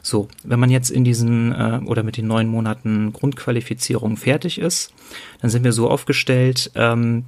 So, 0.02 0.28
wenn 0.44 0.60
man 0.60 0.70
jetzt 0.70 0.90
in 0.90 1.04
diesen 1.04 1.52
äh, 1.52 1.80
oder 1.84 2.02
mit 2.02 2.16
den 2.16 2.26
neun 2.26 2.48
Monaten 2.48 3.12
Grundqualifizierung 3.12 4.16
fertig 4.16 4.58
ist, 4.58 4.92
dann 5.40 5.50
sind 5.50 5.64
wir 5.64 5.72
so 5.72 5.90
aufgestellt, 5.90 6.70
ähm, 6.74 7.24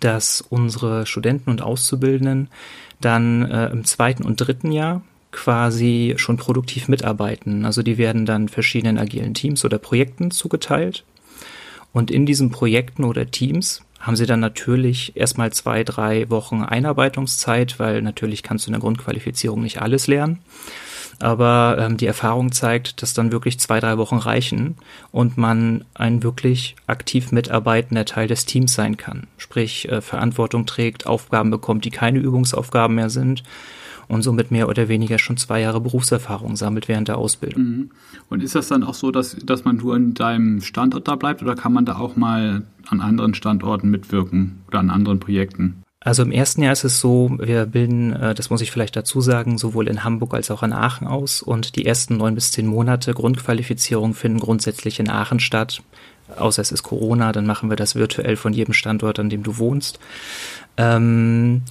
dass 0.00 0.40
unsere 0.40 1.06
Studenten 1.06 1.50
und 1.50 1.62
Auszubildenden 1.62 2.48
dann 3.00 3.50
äh, 3.50 3.68
im 3.68 3.84
zweiten 3.84 4.24
und 4.24 4.36
dritten 4.36 4.72
Jahr 4.72 5.02
quasi 5.32 6.14
schon 6.16 6.36
produktiv 6.36 6.88
mitarbeiten. 6.88 7.64
Also 7.64 7.82
die 7.82 7.98
werden 7.98 8.26
dann 8.26 8.48
verschiedenen 8.48 8.98
agilen 8.98 9.34
Teams 9.34 9.64
oder 9.64 9.78
Projekten 9.78 10.30
zugeteilt. 10.30 11.04
Und 11.92 12.10
in 12.10 12.26
diesen 12.26 12.50
Projekten 12.50 13.04
oder 13.04 13.30
Teams 13.30 13.82
haben 14.00 14.16
sie 14.16 14.26
dann 14.26 14.40
natürlich 14.40 15.16
erstmal 15.16 15.52
zwei, 15.52 15.84
drei 15.84 16.30
Wochen 16.30 16.62
Einarbeitungszeit, 16.62 17.78
weil 17.78 18.02
natürlich 18.02 18.42
kannst 18.42 18.66
du 18.66 18.70
in 18.70 18.72
der 18.72 18.80
Grundqualifizierung 18.80 19.62
nicht 19.62 19.82
alles 19.82 20.06
lernen. 20.06 20.38
Aber 21.20 21.76
ähm, 21.78 21.98
die 21.98 22.06
Erfahrung 22.06 22.50
zeigt, 22.50 23.02
dass 23.02 23.12
dann 23.12 23.30
wirklich 23.30 23.60
zwei, 23.60 23.78
drei 23.78 23.98
Wochen 23.98 24.16
reichen 24.16 24.76
und 25.12 25.36
man 25.36 25.84
ein 25.94 26.22
wirklich 26.22 26.76
aktiv 26.86 27.30
mitarbeitender 27.30 28.06
Teil 28.06 28.26
des 28.26 28.46
Teams 28.46 28.74
sein 28.74 28.96
kann. 28.96 29.26
Sprich, 29.36 29.88
äh, 29.90 30.00
Verantwortung 30.00 30.64
trägt, 30.64 31.06
Aufgaben 31.06 31.50
bekommt, 31.50 31.84
die 31.84 31.90
keine 31.90 32.18
Übungsaufgaben 32.18 32.96
mehr 32.96 33.10
sind 33.10 33.42
und 34.10 34.22
somit 34.22 34.50
mehr 34.50 34.68
oder 34.68 34.88
weniger 34.88 35.18
schon 35.18 35.36
zwei 35.36 35.60
Jahre 35.60 35.80
Berufserfahrung 35.80 36.56
sammelt 36.56 36.88
während 36.88 37.08
der 37.08 37.18
Ausbildung. 37.18 37.62
Mhm. 37.62 37.90
Und 38.28 38.42
ist 38.42 38.56
das 38.56 38.68
dann 38.68 38.82
auch 38.82 38.94
so, 38.94 39.10
dass, 39.12 39.36
dass 39.36 39.64
man 39.64 39.76
nur 39.76 39.96
in 39.96 40.14
deinem 40.14 40.60
Standort 40.62 41.06
da 41.06 41.14
bleibt 41.14 41.42
oder 41.42 41.54
kann 41.54 41.72
man 41.72 41.84
da 41.84 41.96
auch 41.96 42.16
mal 42.16 42.62
an 42.88 43.00
anderen 43.00 43.34
Standorten 43.34 43.88
mitwirken 43.88 44.62
oder 44.66 44.80
an 44.80 44.90
anderen 44.90 45.20
Projekten? 45.20 45.82
Also 46.02 46.22
im 46.22 46.32
ersten 46.32 46.62
Jahr 46.62 46.72
ist 46.72 46.84
es 46.84 46.98
so, 46.98 47.30
wir 47.38 47.66
bilden, 47.66 48.14
äh, 48.14 48.34
das 48.34 48.48
muss 48.48 48.62
ich 48.62 48.70
vielleicht 48.70 48.96
dazu 48.96 49.20
sagen, 49.20 49.58
sowohl 49.58 49.86
in 49.86 50.02
Hamburg 50.02 50.32
als 50.32 50.50
auch 50.50 50.62
in 50.62 50.72
Aachen 50.72 51.06
aus 51.06 51.42
und 51.42 51.76
die 51.76 51.84
ersten 51.84 52.16
neun 52.16 52.34
bis 52.34 52.52
zehn 52.52 52.66
Monate 52.66 53.12
Grundqualifizierung 53.12 54.14
finden 54.14 54.40
grundsätzlich 54.40 54.98
in 54.98 55.10
Aachen 55.10 55.40
statt. 55.40 55.82
Außer 56.36 56.62
es 56.62 56.72
ist 56.72 56.84
Corona, 56.84 57.32
dann 57.32 57.44
machen 57.44 57.68
wir 57.68 57.76
das 57.76 57.96
virtuell 57.96 58.36
von 58.36 58.54
jedem 58.54 58.72
Standort, 58.72 59.18
an 59.18 59.28
dem 59.28 59.42
du 59.42 59.58
wohnst. 59.58 59.98
Ähm, 60.78 61.62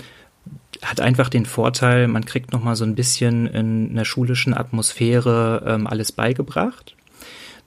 hat 0.84 1.02
einfach 1.02 1.30
den 1.30 1.46
Vorteil, 1.48 2.08
man 2.08 2.26
kriegt 2.26 2.52
noch 2.52 2.64
mal 2.64 2.76
so 2.76 2.84
ein 2.84 2.96
bisschen 2.96 3.48
in 3.48 3.90
einer 3.90 4.06
schulischen 4.06 4.54
Atmosphäre 4.54 5.64
ähm, 5.66 5.88
alles 5.88 6.12
beigebracht. 6.12 6.96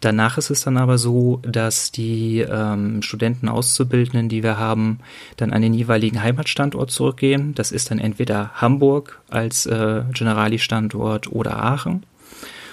Danach 0.03 0.37
ist 0.37 0.51
es 0.51 0.63
dann 0.63 0.79
aber 0.79 0.99
so, 0.99 1.39
dass 1.43 1.93
die 1.93 2.41
ähm, 2.41 3.03
Studenten 3.03 3.49
Auszubildenden, 3.49 4.29
die 4.29 4.43
wir 4.43 4.59
haben, 4.59 4.99
dann 5.37 5.53
an 5.53 5.63
den 5.63 5.75
jeweiligen 5.75 6.21
Heimatstandort 6.21 6.91
zurückgehen. 6.91 7.55
Das 7.55 7.71
ist 7.71 7.93
dann 7.93 8.01
entweder 8.01 8.51
Hamburg 8.55 9.23
als 9.31 9.65
äh, 9.67 10.03
Generali-Standort 10.13 11.31
oder 11.31 11.63
Aachen 11.63 12.03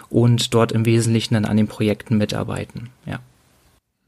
und 0.10 0.56
dort 0.56 0.72
im 0.72 0.88
Wesentlichen 0.88 1.36
dann 1.36 1.46
an 1.46 1.56
den 1.56 1.68
Projekten 1.68 2.18
mitarbeiten. 2.18 2.90
Ja. 3.06 3.20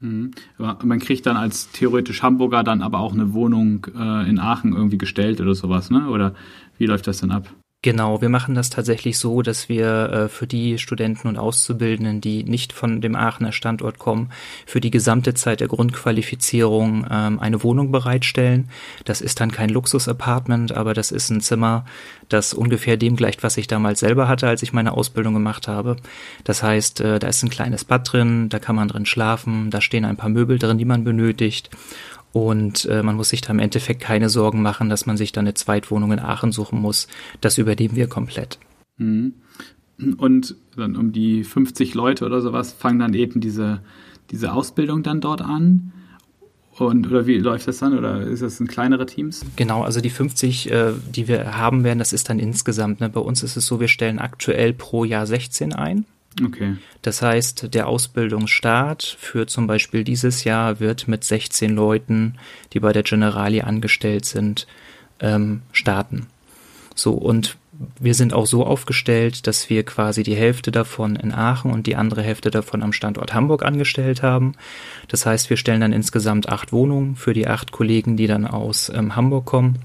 Mhm. 0.00 0.32
Man 0.58 0.98
kriegt 0.98 1.24
dann 1.26 1.36
als 1.36 1.70
theoretisch 1.70 2.24
Hamburger 2.24 2.64
dann 2.64 2.82
aber 2.82 2.98
auch 2.98 3.12
eine 3.12 3.32
Wohnung 3.34 3.86
äh, 3.96 4.28
in 4.28 4.40
Aachen 4.40 4.74
irgendwie 4.74 4.98
gestellt 4.98 5.40
oder 5.40 5.54
sowas, 5.54 5.90
ne? 5.90 6.08
Oder 6.08 6.34
wie 6.76 6.86
läuft 6.86 7.06
das 7.06 7.18
denn 7.18 7.30
ab? 7.30 7.48
Genau, 7.84 8.20
wir 8.20 8.28
machen 8.28 8.54
das 8.54 8.70
tatsächlich 8.70 9.18
so, 9.18 9.42
dass 9.42 9.68
wir 9.68 9.88
äh, 10.10 10.28
für 10.28 10.46
die 10.46 10.78
Studenten 10.78 11.26
und 11.26 11.36
Auszubildenden, 11.36 12.20
die 12.20 12.44
nicht 12.44 12.72
von 12.72 13.00
dem 13.00 13.16
Aachener 13.16 13.50
Standort 13.50 13.98
kommen, 13.98 14.30
für 14.66 14.80
die 14.80 14.92
gesamte 14.92 15.34
Zeit 15.34 15.58
der 15.58 15.66
Grundqualifizierung 15.66 17.04
ähm, 17.10 17.40
eine 17.40 17.64
Wohnung 17.64 17.90
bereitstellen. 17.90 18.68
Das 19.04 19.20
ist 19.20 19.40
dann 19.40 19.50
kein 19.50 19.68
Luxus-Apartment, 19.68 20.70
aber 20.70 20.94
das 20.94 21.10
ist 21.10 21.30
ein 21.30 21.40
Zimmer, 21.40 21.84
das 22.28 22.54
ungefähr 22.54 22.96
dem 22.96 23.16
gleicht, 23.16 23.42
was 23.42 23.56
ich 23.56 23.66
damals 23.66 23.98
selber 23.98 24.28
hatte, 24.28 24.46
als 24.46 24.62
ich 24.62 24.72
meine 24.72 24.92
Ausbildung 24.92 25.34
gemacht 25.34 25.66
habe. 25.66 25.96
Das 26.44 26.62
heißt, 26.62 27.00
äh, 27.00 27.18
da 27.18 27.26
ist 27.26 27.42
ein 27.42 27.50
kleines 27.50 27.84
Bad 27.84 28.12
drin, 28.12 28.48
da 28.48 28.60
kann 28.60 28.76
man 28.76 28.86
drin 28.86 29.06
schlafen, 29.06 29.70
da 29.70 29.80
stehen 29.80 30.04
ein 30.04 30.16
paar 30.16 30.30
Möbel 30.30 30.60
drin, 30.60 30.78
die 30.78 30.84
man 30.84 31.02
benötigt. 31.02 31.68
Und 32.32 32.86
äh, 32.86 33.02
man 33.02 33.16
muss 33.16 33.28
sich 33.28 33.42
da 33.42 33.50
im 33.50 33.58
Endeffekt 33.58 34.00
keine 34.00 34.28
Sorgen 34.28 34.62
machen, 34.62 34.88
dass 34.88 35.06
man 35.06 35.16
sich 35.16 35.32
da 35.32 35.40
eine 35.40 35.54
Zweitwohnung 35.54 36.12
in 36.12 36.18
Aachen 36.18 36.52
suchen 36.52 36.80
muss. 36.80 37.06
Das 37.40 37.58
übernehmen 37.58 37.94
wir 37.94 38.06
komplett. 38.06 38.58
Mhm. 38.96 39.34
Und 40.16 40.56
dann 40.76 40.96
um 40.96 41.12
die 41.12 41.44
50 41.44 41.94
Leute 41.94 42.24
oder 42.24 42.40
sowas 42.40 42.72
fangen 42.72 42.98
dann 42.98 43.14
eben 43.14 43.40
diese, 43.40 43.82
diese 44.30 44.52
Ausbildung 44.52 45.02
dann 45.02 45.20
dort 45.20 45.42
an. 45.42 45.92
Und 46.78 47.06
oder 47.06 47.26
wie 47.26 47.36
läuft 47.38 47.68
das 47.68 47.78
dann? 47.78 47.96
Oder 47.96 48.22
ist 48.22 48.42
das 48.42 48.58
in 48.58 48.66
kleinere 48.66 49.04
Teams? 49.04 49.44
Genau, 49.56 49.82
also 49.82 50.00
die 50.00 50.10
50, 50.10 50.70
äh, 50.70 50.92
die 51.14 51.28
wir 51.28 51.58
haben 51.58 51.84
werden, 51.84 51.98
das 51.98 52.14
ist 52.14 52.30
dann 52.30 52.38
insgesamt. 52.38 53.00
Ne? 53.00 53.10
Bei 53.10 53.20
uns 53.20 53.42
ist 53.42 53.56
es 53.56 53.66
so, 53.66 53.78
wir 53.78 53.88
stellen 53.88 54.18
aktuell 54.18 54.72
pro 54.72 55.04
Jahr 55.04 55.26
16 55.26 55.74
ein. 55.74 56.06
Okay. 56.40 56.76
Das 57.02 57.20
heißt, 57.20 57.74
der 57.74 57.88
Ausbildungsstart 57.88 59.16
für 59.18 59.46
zum 59.46 59.66
Beispiel 59.66 60.04
dieses 60.04 60.44
Jahr 60.44 60.80
wird 60.80 61.08
mit 61.08 61.24
16 61.24 61.74
Leuten, 61.74 62.38
die 62.72 62.80
bei 62.80 62.92
der 62.92 63.02
Generali 63.02 63.60
angestellt 63.60 64.24
sind, 64.24 64.66
ähm, 65.20 65.62
starten. 65.72 66.28
So, 66.94 67.12
und 67.12 67.56
wir 67.98 68.14
sind 68.14 68.32
auch 68.32 68.46
so 68.46 68.64
aufgestellt, 68.64 69.46
dass 69.46 69.68
wir 69.70 69.82
quasi 69.84 70.22
die 70.22 70.36
Hälfte 70.36 70.70
davon 70.70 71.16
in 71.16 71.32
Aachen 71.32 71.70
und 71.70 71.86
die 71.86 71.96
andere 71.96 72.22
Hälfte 72.22 72.50
davon 72.50 72.82
am 72.82 72.92
Standort 72.92 73.34
Hamburg 73.34 73.64
angestellt 73.64 74.22
haben. 74.22 74.54
Das 75.08 75.26
heißt, 75.26 75.50
wir 75.50 75.56
stellen 75.56 75.80
dann 75.80 75.92
insgesamt 75.92 76.48
acht 76.48 76.72
Wohnungen 76.72 77.16
für 77.16 77.32
die 77.32 77.48
acht 77.48 77.72
Kollegen, 77.72 78.16
die 78.16 78.26
dann 78.26 78.46
aus 78.46 78.90
ähm, 78.94 79.16
Hamburg 79.16 79.46
kommen. 79.46 79.78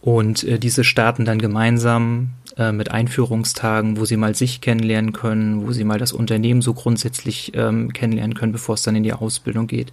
Und 0.00 0.44
äh, 0.44 0.58
diese 0.58 0.84
starten 0.84 1.24
dann 1.24 1.38
gemeinsam 1.38 2.30
äh, 2.58 2.72
mit 2.72 2.90
Einführungstagen, 2.90 3.98
wo 3.98 4.04
sie 4.04 4.16
mal 4.16 4.34
sich 4.34 4.60
kennenlernen 4.60 5.12
können, 5.12 5.66
wo 5.66 5.72
sie 5.72 5.84
mal 5.84 5.98
das 5.98 6.12
Unternehmen 6.12 6.60
so 6.60 6.74
grundsätzlich 6.74 7.52
ähm, 7.54 7.92
kennenlernen 7.92 8.34
können, 8.34 8.52
bevor 8.52 8.74
es 8.74 8.82
dann 8.82 8.96
in 8.96 9.04
die 9.04 9.12
Ausbildung 9.12 9.68
geht. 9.68 9.92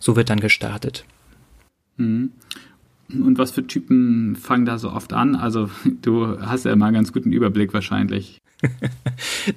So 0.00 0.16
wird 0.16 0.28
dann 0.28 0.40
gestartet. 0.40 1.04
Mhm. 1.96 2.32
Und 3.08 3.38
was 3.38 3.50
für 3.50 3.66
Typen 3.66 4.36
fangen 4.36 4.64
da 4.64 4.78
so 4.78 4.90
oft 4.90 5.12
an? 5.12 5.36
Also 5.36 5.70
du 6.02 6.40
hast 6.40 6.64
ja 6.64 6.72
immer 6.72 6.86
einen 6.86 6.94
ganz 6.94 7.12
guten 7.12 7.32
Überblick 7.32 7.72
wahrscheinlich. 7.72 8.40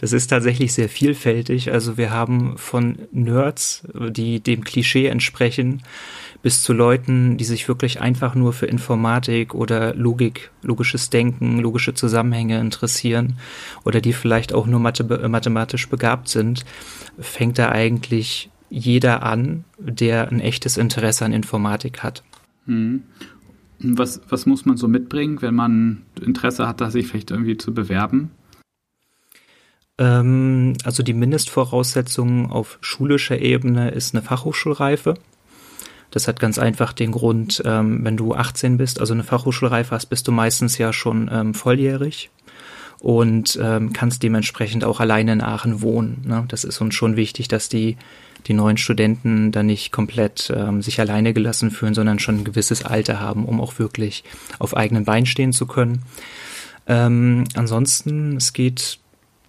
das 0.01 0.13
ist 0.13 0.27
tatsächlich 0.27 0.73
sehr 0.73 0.89
vielfältig. 0.89 1.71
Also 1.71 1.97
wir 1.97 2.11
haben 2.11 2.57
von 2.57 2.97
Nerds, 3.11 3.87
die 4.09 4.39
dem 4.39 4.63
Klischee 4.63 5.07
entsprechen, 5.07 5.83
bis 6.45 6.61
zu 6.61 6.73
Leuten, 6.73 7.37
die 7.37 7.43
sich 7.43 7.67
wirklich 7.67 8.01
einfach 8.01 8.35
nur 8.35 8.53
für 8.53 8.67
Informatik 8.67 9.55
oder 9.55 9.95
Logik, 9.95 10.51
logisches 10.61 11.09
Denken, 11.09 11.57
logische 11.57 11.95
Zusammenhänge 11.95 12.59
interessieren 12.59 13.39
oder 13.83 13.99
die 13.99 14.13
vielleicht 14.13 14.53
auch 14.53 14.67
nur 14.67 14.79
Mathe, 14.79 15.05
mathematisch 15.27 15.89
begabt 15.89 16.27
sind, 16.27 16.63
fängt 17.17 17.57
da 17.57 17.69
eigentlich 17.69 18.51
jeder 18.69 19.23
an, 19.23 19.63
der 19.79 20.29
ein 20.29 20.39
echtes 20.39 20.77
Interesse 20.77 21.25
an 21.25 21.33
Informatik 21.33 22.03
hat. 22.03 22.21
Hm. 22.67 23.01
Was, 23.79 24.21
was 24.29 24.45
muss 24.45 24.67
man 24.67 24.77
so 24.77 24.87
mitbringen, 24.87 25.41
wenn 25.41 25.55
man 25.55 26.03
Interesse 26.23 26.67
hat, 26.67 26.79
da 26.79 26.91
sich 26.91 27.07
vielleicht 27.07 27.31
irgendwie 27.31 27.57
zu 27.57 27.73
bewerben? 27.73 28.29
Ähm, 29.97 30.73
also 30.83 31.01
die 31.01 31.13
Mindestvoraussetzung 31.15 32.51
auf 32.51 32.77
schulischer 32.81 33.39
Ebene 33.39 33.89
ist 33.89 34.13
eine 34.13 34.21
Fachhochschulreife. 34.21 35.15
Das 36.15 36.29
hat 36.29 36.39
ganz 36.39 36.57
einfach 36.57 36.93
den 36.93 37.11
Grund, 37.11 37.61
ähm, 37.65 38.05
wenn 38.05 38.15
du 38.15 38.33
18 38.33 38.77
bist, 38.77 39.01
also 39.01 39.13
eine 39.13 39.25
Fachhochschulreife 39.25 39.91
hast, 39.93 40.05
bist 40.05 40.25
du 40.29 40.31
meistens 40.31 40.77
ja 40.77 40.93
schon 40.93 41.29
ähm, 41.29 41.53
volljährig 41.53 42.29
und 42.99 43.59
ähm, 43.61 43.91
kannst 43.91 44.23
dementsprechend 44.23 44.85
auch 44.85 45.01
alleine 45.01 45.33
in 45.33 45.41
Aachen 45.41 45.81
wohnen. 45.81 46.23
Ne? 46.25 46.45
Das 46.47 46.63
ist 46.63 46.79
uns 46.79 46.95
schon 46.95 47.17
wichtig, 47.17 47.49
dass 47.49 47.67
die 47.67 47.97
die 48.47 48.53
neuen 48.53 48.77
Studenten 48.77 49.51
dann 49.51 49.65
nicht 49.65 49.91
komplett 49.91 50.53
ähm, 50.55 50.81
sich 50.81 51.01
alleine 51.01 51.33
gelassen 51.33 51.69
fühlen, 51.69 51.93
sondern 51.93 52.19
schon 52.19 52.39
ein 52.39 52.43
gewisses 52.45 52.85
Alter 52.85 53.19
haben, 53.19 53.43
um 53.43 53.59
auch 53.59 53.77
wirklich 53.77 54.23
auf 54.57 54.77
eigenen 54.77 55.03
Beinen 55.03 55.25
stehen 55.25 55.51
zu 55.51 55.67
können. 55.67 56.03
Ähm, 56.87 57.43
ansonsten, 57.55 58.37
es 58.37 58.53
geht 58.53 58.99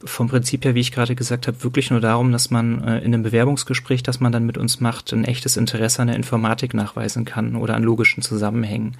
vom 0.04 0.28
Prinzip 0.28 0.64
her, 0.64 0.74
wie 0.74 0.80
ich 0.80 0.92
gerade 0.92 1.14
gesagt 1.14 1.46
habe, 1.46 1.62
wirklich 1.64 1.90
nur 1.90 2.00
darum, 2.00 2.32
dass 2.32 2.50
man 2.50 2.82
äh, 2.84 2.98
in 2.98 3.14
einem 3.14 3.22
Bewerbungsgespräch, 3.22 4.02
das 4.02 4.20
man 4.20 4.32
dann 4.32 4.46
mit 4.46 4.58
uns 4.58 4.80
macht, 4.80 5.12
ein 5.12 5.24
echtes 5.24 5.56
Interesse 5.56 6.02
an 6.02 6.08
der 6.08 6.16
Informatik 6.16 6.74
nachweisen 6.74 7.24
kann 7.24 7.56
oder 7.56 7.74
an 7.74 7.82
logischen 7.82 8.22
Zusammenhängen. 8.22 8.96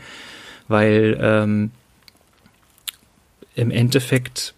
Weil 0.68 1.18
ähm, 1.20 1.70
im 3.54 3.70
Endeffekt 3.70 4.54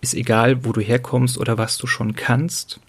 ist 0.00 0.14
egal, 0.14 0.64
wo 0.64 0.72
du 0.72 0.80
herkommst 0.80 1.38
oder 1.38 1.56
was 1.58 1.78
du 1.78 1.86
schon 1.86 2.14
kannst. 2.14 2.80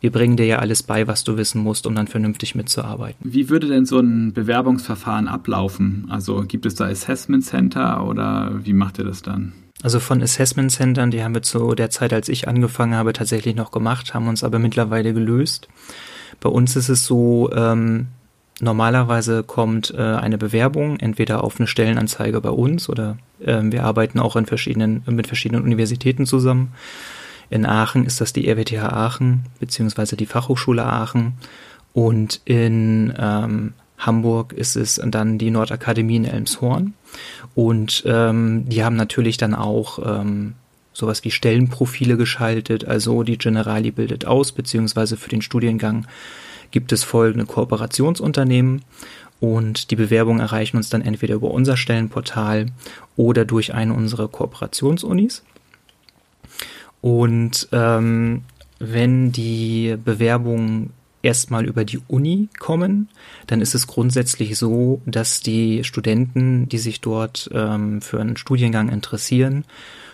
Wir 0.00 0.10
bringen 0.10 0.36
dir 0.36 0.46
ja 0.46 0.58
alles 0.58 0.82
bei, 0.82 1.06
was 1.06 1.24
du 1.24 1.36
wissen 1.36 1.62
musst, 1.62 1.86
um 1.86 1.94
dann 1.94 2.06
vernünftig 2.06 2.54
mitzuarbeiten. 2.54 3.18
Wie 3.20 3.50
würde 3.50 3.68
denn 3.68 3.84
so 3.84 3.98
ein 3.98 4.32
Bewerbungsverfahren 4.32 5.28
ablaufen? 5.28 6.06
Also 6.08 6.44
gibt 6.46 6.64
es 6.66 6.74
da 6.74 6.86
Assessment 6.86 7.44
Center 7.44 8.06
oder 8.06 8.52
wie 8.64 8.72
macht 8.72 8.98
ihr 8.98 9.04
das 9.04 9.22
dann? 9.22 9.52
Also 9.82 10.00
von 10.00 10.22
Assessment 10.22 10.70
Centern, 10.70 11.10
die 11.10 11.22
haben 11.22 11.34
wir 11.34 11.42
zu 11.42 11.74
der 11.74 11.90
Zeit, 11.90 12.12
als 12.12 12.28
ich 12.28 12.48
angefangen 12.48 12.94
habe, 12.94 13.12
tatsächlich 13.12 13.54
noch 13.54 13.70
gemacht, 13.70 14.12
haben 14.12 14.28
uns 14.28 14.44
aber 14.44 14.58
mittlerweile 14.58 15.14
gelöst. 15.14 15.68
Bei 16.40 16.50
uns 16.50 16.76
ist 16.76 16.88
es 16.88 17.06
so, 17.06 17.50
ähm, 17.52 18.08
normalerweise 18.60 19.42
kommt 19.42 19.92
äh, 19.96 20.00
eine 20.00 20.38
Bewerbung 20.38 20.98
entweder 20.98 21.44
auf 21.44 21.58
eine 21.58 21.66
Stellenanzeige 21.66 22.40
bei 22.40 22.50
uns 22.50 22.88
oder 22.88 23.16
äh, 23.40 23.60
wir 23.62 23.84
arbeiten 23.84 24.18
auch 24.18 24.36
in 24.36 24.46
verschiedenen, 24.46 25.02
mit 25.06 25.26
verschiedenen 25.26 25.62
Universitäten 25.62 26.26
zusammen. 26.26 26.72
In 27.50 27.66
Aachen 27.66 28.06
ist 28.06 28.20
das 28.20 28.32
die 28.32 28.48
RWTH 28.48 28.82
Aachen 28.82 29.46
beziehungsweise 29.58 30.16
die 30.16 30.26
Fachhochschule 30.26 30.84
Aachen 30.84 31.34
und 31.92 32.40
in 32.44 33.12
ähm, 33.18 33.74
Hamburg 33.98 34.52
ist 34.52 34.76
es 34.76 35.00
dann 35.04 35.38
die 35.38 35.50
Nordakademie 35.50 36.16
in 36.16 36.24
Elmshorn. 36.24 36.94
Und 37.54 38.02
ähm, 38.06 38.68
die 38.68 38.82
haben 38.82 38.96
natürlich 38.96 39.36
dann 39.36 39.54
auch 39.54 39.98
ähm, 40.04 40.54
sowas 40.92 41.22
wie 41.24 41.30
Stellenprofile 41.30 42.16
geschaltet. 42.16 42.86
Also 42.86 43.22
die 43.22 43.38
Generali 43.38 43.90
bildet 43.90 44.24
aus, 44.24 44.52
beziehungsweise 44.52 45.16
für 45.16 45.28
den 45.28 45.42
Studiengang 45.42 46.06
gibt 46.70 46.92
es 46.92 47.04
folgende 47.04 47.46
Kooperationsunternehmen. 47.46 48.82
Und 49.38 49.90
die 49.90 49.96
Bewerbungen 49.96 50.40
erreichen 50.40 50.76
uns 50.76 50.90
dann 50.90 51.02
entweder 51.02 51.34
über 51.34 51.50
unser 51.50 51.76
Stellenportal 51.76 52.66
oder 53.16 53.44
durch 53.44 53.74
eine 53.74 53.94
unserer 53.94 54.28
Kooperationsunis. 54.28 55.42
Und 57.00 57.68
ähm, 57.72 58.42
wenn 58.78 59.32
die 59.32 59.96
Bewerbungen 60.02 60.90
erstmal 61.22 61.66
über 61.66 61.84
die 61.84 62.00
Uni 62.08 62.48
kommen, 62.58 63.08
dann 63.46 63.60
ist 63.60 63.74
es 63.74 63.86
grundsätzlich 63.86 64.58
so, 64.58 65.00
dass 65.06 65.40
die 65.40 65.84
Studenten, 65.84 66.68
die 66.68 66.78
sich 66.78 67.00
dort 67.00 67.50
ähm, 67.52 68.00
für 68.00 68.20
einen 68.20 68.36
Studiengang 68.36 68.88
interessieren, 68.88 69.64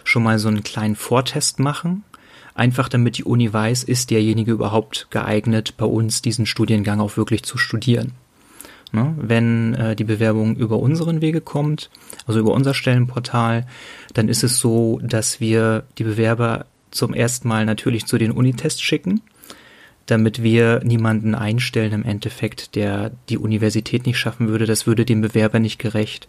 schon 0.04 0.22
mal 0.22 0.38
so 0.38 0.48
einen 0.48 0.62
kleinen 0.62 0.96
Vortest 0.96 1.60
machen. 1.60 2.04
Einfach 2.54 2.88
damit 2.88 3.18
die 3.18 3.24
Uni 3.24 3.52
weiß, 3.52 3.84
ist 3.84 4.10
derjenige 4.10 4.52
überhaupt 4.52 5.08
geeignet, 5.10 5.74
bei 5.76 5.86
uns 5.86 6.22
diesen 6.22 6.46
Studiengang 6.46 7.00
auch 7.00 7.16
wirklich 7.16 7.42
zu 7.42 7.58
studieren. 7.58 8.12
Ne? 8.92 9.14
Wenn 9.16 9.74
äh, 9.74 9.96
die 9.96 10.04
Bewerbung 10.04 10.56
über 10.56 10.78
unseren 10.78 11.20
Wege 11.20 11.40
kommt, 11.40 11.90
also 12.26 12.40
über 12.40 12.52
unser 12.52 12.72
Stellenportal, 12.72 13.66
dann 14.14 14.28
ist 14.28 14.42
es 14.42 14.58
so, 14.58 15.00
dass 15.02 15.40
wir 15.40 15.84
die 15.98 16.04
Bewerber 16.04 16.66
zum 16.90 17.14
ersten 17.14 17.48
Mal 17.48 17.64
natürlich 17.64 18.06
zu 18.06 18.18
den 18.18 18.32
Unitests 18.32 18.80
schicken, 18.80 19.20
damit 20.06 20.42
wir 20.42 20.80
niemanden 20.84 21.34
einstellen 21.34 21.92
im 21.92 22.04
Endeffekt, 22.04 22.74
der 22.76 23.10
die 23.28 23.38
Universität 23.38 24.06
nicht 24.06 24.18
schaffen 24.18 24.48
würde. 24.48 24.66
Das 24.66 24.86
würde 24.86 25.04
dem 25.04 25.20
Bewerber 25.20 25.58
nicht 25.58 25.78
gerecht. 25.78 26.28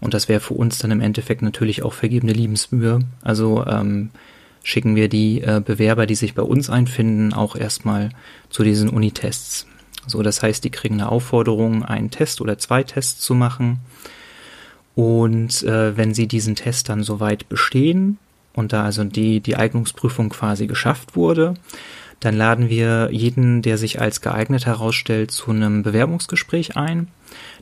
Und 0.00 0.14
das 0.14 0.28
wäre 0.28 0.40
für 0.40 0.54
uns 0.54 0.78
dann 0.78 0.90
im 0.90 1.00
Endeffekt 1.00 1.42
natürlich 1.42 1.82
auch 1.82 1.92
vergebene 1.92 2.32
Liebensmühe. 2.32 3.00
Also 3.22 3.64
ähm, 3.66 4.10
schicken 4.64 4.96
wir 4.96 5.08
die 5.08 5.40
äh, 5.40 5.62
Bewerber, 5.64 6.06
die 6.06 6.14
sich 6.14 6.34
bei 6.34 6.42
uns 6.42 6.68
einfinden, 6.68 7.32
auch 7.32 7.56
erstmal 7.56 8.10
zu 8.50 8.64
diesen 8.64 8.88
Unitests. 8.88 9.66
So, 10.06 10.22
das 10.22 10.42
heißt, 10.42 10.64
die 10.64 10.70
kriegen 10.70 10.94
eine 11.00 11.10
Aufforderung, 11.10 11.84
einen 11.84 12.10
Test 12.10 12.40
oder 12.40 12.58
zwei 12.58 12.82
Tests 12.82 13.20
zu 13.20 13.34
machen. 13.34 13.78
Und 14.94 15.62
äh, 15.62 15.96
wenn 15.96 16.12
sie 16.12 16.26
diesen 16.26 16.56
Test 16.56 16.88
dann 16.88 17.02
soweit 17.02 17.48
bestehen 17.48 18.18
und 18.54 18.72
da 18.72 18.84
also 18.84 19.04
die, 19.04 19.40
die 19.40 19.56
Eignungsprüfung 19.56 20.28
quasi 20.28 20.66
geschafft 20.66 21.16
wurde, 21.16 21.54
dann 22.20 22.36
laden 22.36 22.68
wir 22.68 23.08
jeden, 23.10 23.62
der 23.62 23.78
sich 23.78 24.00
als 24.00 24.20
geeignet 24.20 24.64
herausstellt, 24.64 25.32
zu 25.32 25.50
einem 25.50 25.82
Bewerbungsgespräch 25.82 26.76
ein. 26.76 27.08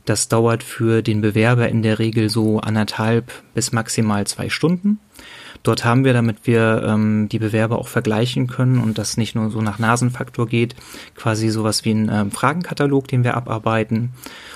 Das 0.05 0.27
dauert 0.27 0.61
für 0.61 1.01
den 1.01 1.21
Bewerber 1.21 1.69
in 1.69 1.81
der 1.81 1.97
Regel 1.97 2.29
so 2.29 2.59
anderthalb 2.59 3.31
bis 3.55 3.71
maximal 3.71 4.27
zwei 4.27 4.49
Stunden. 4.49 4.99
Dort 5.63 5.85
haben 5.85 6.05
wir, 6.05 6.13
damit 6.13 6.45
wir 6.45 6.83
ähm, 6.85 7.29
die 7.29 7.39
Bewerber 7.39 7.77
auch 7.77 7.87
vergleichen 7.87 8.47
können 8.47 8.79
und 8.79 8.97
das 8.97 9.17
nicht 9.17 9.35
nur 9.35 9.51
so 9.51 9.61
nach 9.61 9.79
Nasenfaktor 9.79 10.47
geht, 10.47 10.75
quasi 11.15 11.49
sowas 11.49 11.85
wie 11.85 11.91
ein 11.91 12.09
ähm, 12.11 12.31
Fragenkatalog, 12.31 13.07
den 13.07 13.23
wir 13.23 13.35
abarbeiten 13.35 14.11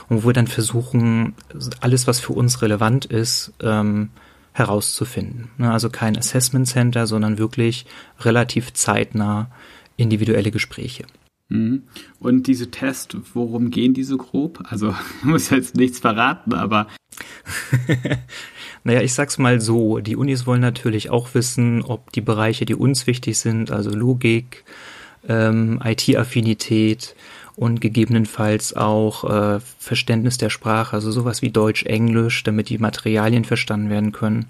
und 0.10 0.24
wo 0.24 0.30
wir 0.30 0.34
dann 0.34 0.48
versuchen, 0.48 1.36
alles, 1.80 2.08
was 2.08 2.20
für 2.20 2.34
uns 2.34 2.62
relevant 2.62 3.06
ist, 3.06 3.54
ähm, 3.62 4.10
herauszufinden. 4.56 5.50
Ne, 5.58 5.72
also 5.72 5.90
kein 5.90 6.18
Assessment 6.18 6.68
Center, 6.68 7.08
sondern 7.08 7.38
wirklich 7.38 7.86
relativ 8.22 8.74
zeitnah 8.74 9.52
individuelle 9.98 10.50
Gespräche. 10.50 11.06
Mhm. 11.50 11.84
Und 12.20 12.48
diese 12.48 12.72
Tests, 12.72 13.16
worum 13.34 13.70
gehen 13.70 13.94
die 13.94 14.04
so 14.04 14.18
grob? 14.18 14.64
Also 14.70 14.96
ich 15.20 15.24
muss 15.24 15.50
jetzt 15.50 15.76
nichts 15.76 16.00
verraten, 16.00 16.54
aber 16.54 16.88
Naja, 18.86 19.02
ich 19.02 19.14
sag's 19.14 19.38
mal 19.38 19.60
so, 19.60 20.00
die 20.00 20.16
Unis 20.16 20.46
wollen 20.46 20.62
natürlich 20.62 21.10
auch 21.10 21.34
wissen, 21.34 21.82
ob 21.82 22.12
die 22.12 22.22
Bereiche, 22.22 22.66
die 22.66 22.76
uns 22.76 23.08
wichtig 23.08 23.40
sind, 23.40 23.72
also 23.72 23.90
Logik, 23.90 24.64
ähm, 25.28 25.82
IT-Affinität 25.84 27.16
und 27.56 27.80
gegebenenfalls 27.82 28.76
auch 28.76 29.24
äh, 29.24 29.60
Verständnis 29.80 30.38
der 30.38 30.50
Sprache, 30.50 30.96
also 30.96 31.12
sowas 31.12 31.42
wie 31.42 31.52
Deutsch, 31.52 31.84
Englisch, 31.86 32.44
damit 32.44 32.70
die 32.70 32.78
Materialien 32.78 33.46
verstanden 33.46 33.90
werden 33.90 34.12
können, 34.12 34.48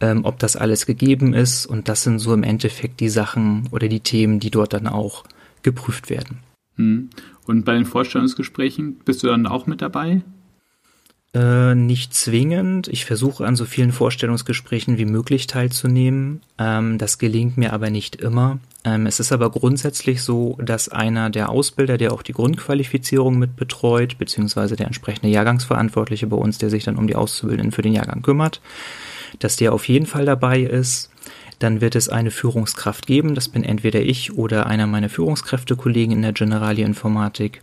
ähm, 0.00 0.24
ob 0.24 0.38
das 0.38 0.56
alles 0.56 0.86
gegeben 0.86 1.34
ist. 1.34 1.66
Und 1.66 1.88
das 1.88 2.02
sind 2.02 2.18
so 2.18 2.32
im 2.32 2.42
Endeffekt 2.42 3.00
die 3.00 3.10
Sachen 3.10 3.68
oder 3.70 3.88
die 3.88 4.00
Themen, 4.00 4.40
die 4.40 4.50
dort 4.50 4.72
dann 4.72 4.86
auch 4.86 5.24
geprüft 5.62 6.10
werden. 6.10 6.38
Hm. 6.76 7.10
Und 7.46 7.64
bei 7.64 7.74
den 7.74 7.84
Vorstellungsgesprächen 7.84 8.96
bist 9.04 9.22
du 9.22 9.26
dann 9.26 9.46
auch 9.46 9.66
mit 9.66 9.82
dabei? 9.82 10.22
Äh, 11.34 11.74
nicht 11.74 12.12
zwingend. 12.12 12.88
Ich 12.88 13.06
versuche 13.06 13.46
an 13.46 13.56
so 13.56 13.64
vielen 13.64 13.92
Vorstellungsgesprächen 13.92 14.98
wie 14.98 15.06
möglich 15.06 15.46
teilzunehmen. 15.46 16.42
Ähm, 16.58 16.98
das 16.98 17.16
gelingt 17.16 17.56
mir 17.56 17.72
aber 17.72 17.88
nicht 17.88 18.16
immer. 18.16 18.58
Ähm, 18.84 19.06
es 19.06 19.18
ist 19.18 19.32
aber 19.32 19.50
grundsätzlich 19.50 20.22
so, 20.22 20.58
dass 20.62 20.90
einer 20.90 21.30
der 21.30 21.48
Ausbilder, 21.48 21.96
der 21.96 22.12
auch 22.12 22.20
die 22.20 22.34
Grundqualifizierung 22.34 23.38
mit 23.38 23.56
betreut, 23.56 24.18
beziehungsweise 24.18 24.76
der 24.76 24.86
entsprechende 24.86 25.28
Jahrgangsverantwortliche 25.28 26.26
bei 26.26 26.36
uns, 26.36 26.58
der 26.58 26.68
sich 26.68 26.84
dann 26.84 26.96
um 26.96 27.06
die 27.06 27.16
Auszubildenden 27.16 27.72
für 27.72 27.82
den 27.82 27.94
Jahrgang 27.94 28.20
kümmert, 28.20 28.60
dass 29.38 29.56
der 29.56 29.72
auf 29.72 29.88
jeden 29.88 30.06
Fall 30.06 30.26
dabei 30.26 30.60
ist. 30.60 31.11
Dann 31.62 31.80
wird 31.80 31.94
es 31.94 32.08
eine 32.08 32.30
Führungskraft 32.30 33.06
geben. 33.06 33.34
Das 33.34 33.48
bin 33.48 33.62
entweder 33.62 34.00
ich 34.00 34.36
oder 34.36 34.66
einer 34.66 34.86
meiner 34.86 35.08
Führungskräftekollegen 35.08 36.14
in 36.14 36.22
der 36.22 36.32
Generalie 36.32 36.84
Informatik. 36.84 37.62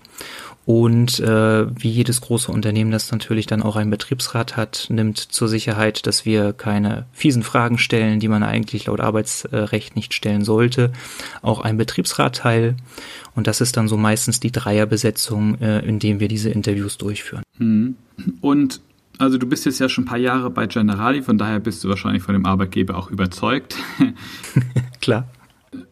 Und 0.66 1.20
äh, 1.20 1.66
wie 1.82 1.90
jedes 1.90 2.22
große 2.22 2.52
Unternehmen, 2.52 2.92
das 2.92 3.12
natürlich 3.12 3.48
dann 3.48 3.64
auch 3.64 3.76
einen 3.76 3.90
Betriebsrat 3.90 4.56
hat, 4.56 4.86
nimmt 4.90 5.18
zur 5.18 5.48
Sicherheit, 5.48 6.06
dass 6.06 6.26
wir 6.26 6.54
keine 6.54 7.08
fiesen 7.12 7.42
Fragen 7.42 7.80
stellen, 7.80 8.20
die 8.20 8.28
man 8.28 8.44
eigentlich 8.44 8.86
laut 8.86 9.00
Arbeitsrecht 9.00 9.96
nicht 9.96 10.14
stellen 10.14 10.44
sollte, 10.46 10.94
auch 11.42 11.62
ein 11.62 11.78
Betriebsrat 11.78 12.36
teil. 12.36 12.76
Und 13.36 13.48
das 13.48 13.62
ist 13.62 13.78
dann 13.78 13.88
so 13.88 13.98
meistens 13.98 14.40
die 14.40 14.52
Dreierbesetzung, 14.52 15.60
äh, 15.60 15.80
in 15.80 15.98
dem 15.98 16.20
wir 16.20 16.28
diese 16.28 16.52
Interviews 16.52 17.00
durchführen. 17.00 17.44
Hm. 17.58 17.96
Und 18.42 18.80
also 19.20 19.38
du 19.38 19.46
bist 19.46 19.66
jetzt 19.66 19.80
ja 19.80 19.90
schon 19.90 20.06
ein 20.06 20.08
paar 20.08 20.18
Jahre 20.18 20.50
bei 20.50 20.66
Generali, 20.66 21.22
von 21.22 21.38
daher 21.38 21.60
bist 21.60 21.84
du 21.84 21.90
wahrscheinlich 21.90 22.24
von 22.24 22.34
dem 22.34 22.46
Arbeitgeber 22.46 22.98
auch 22.98 23.12
überzeugt. 23.12 23.76
Klar. 25.02 25.28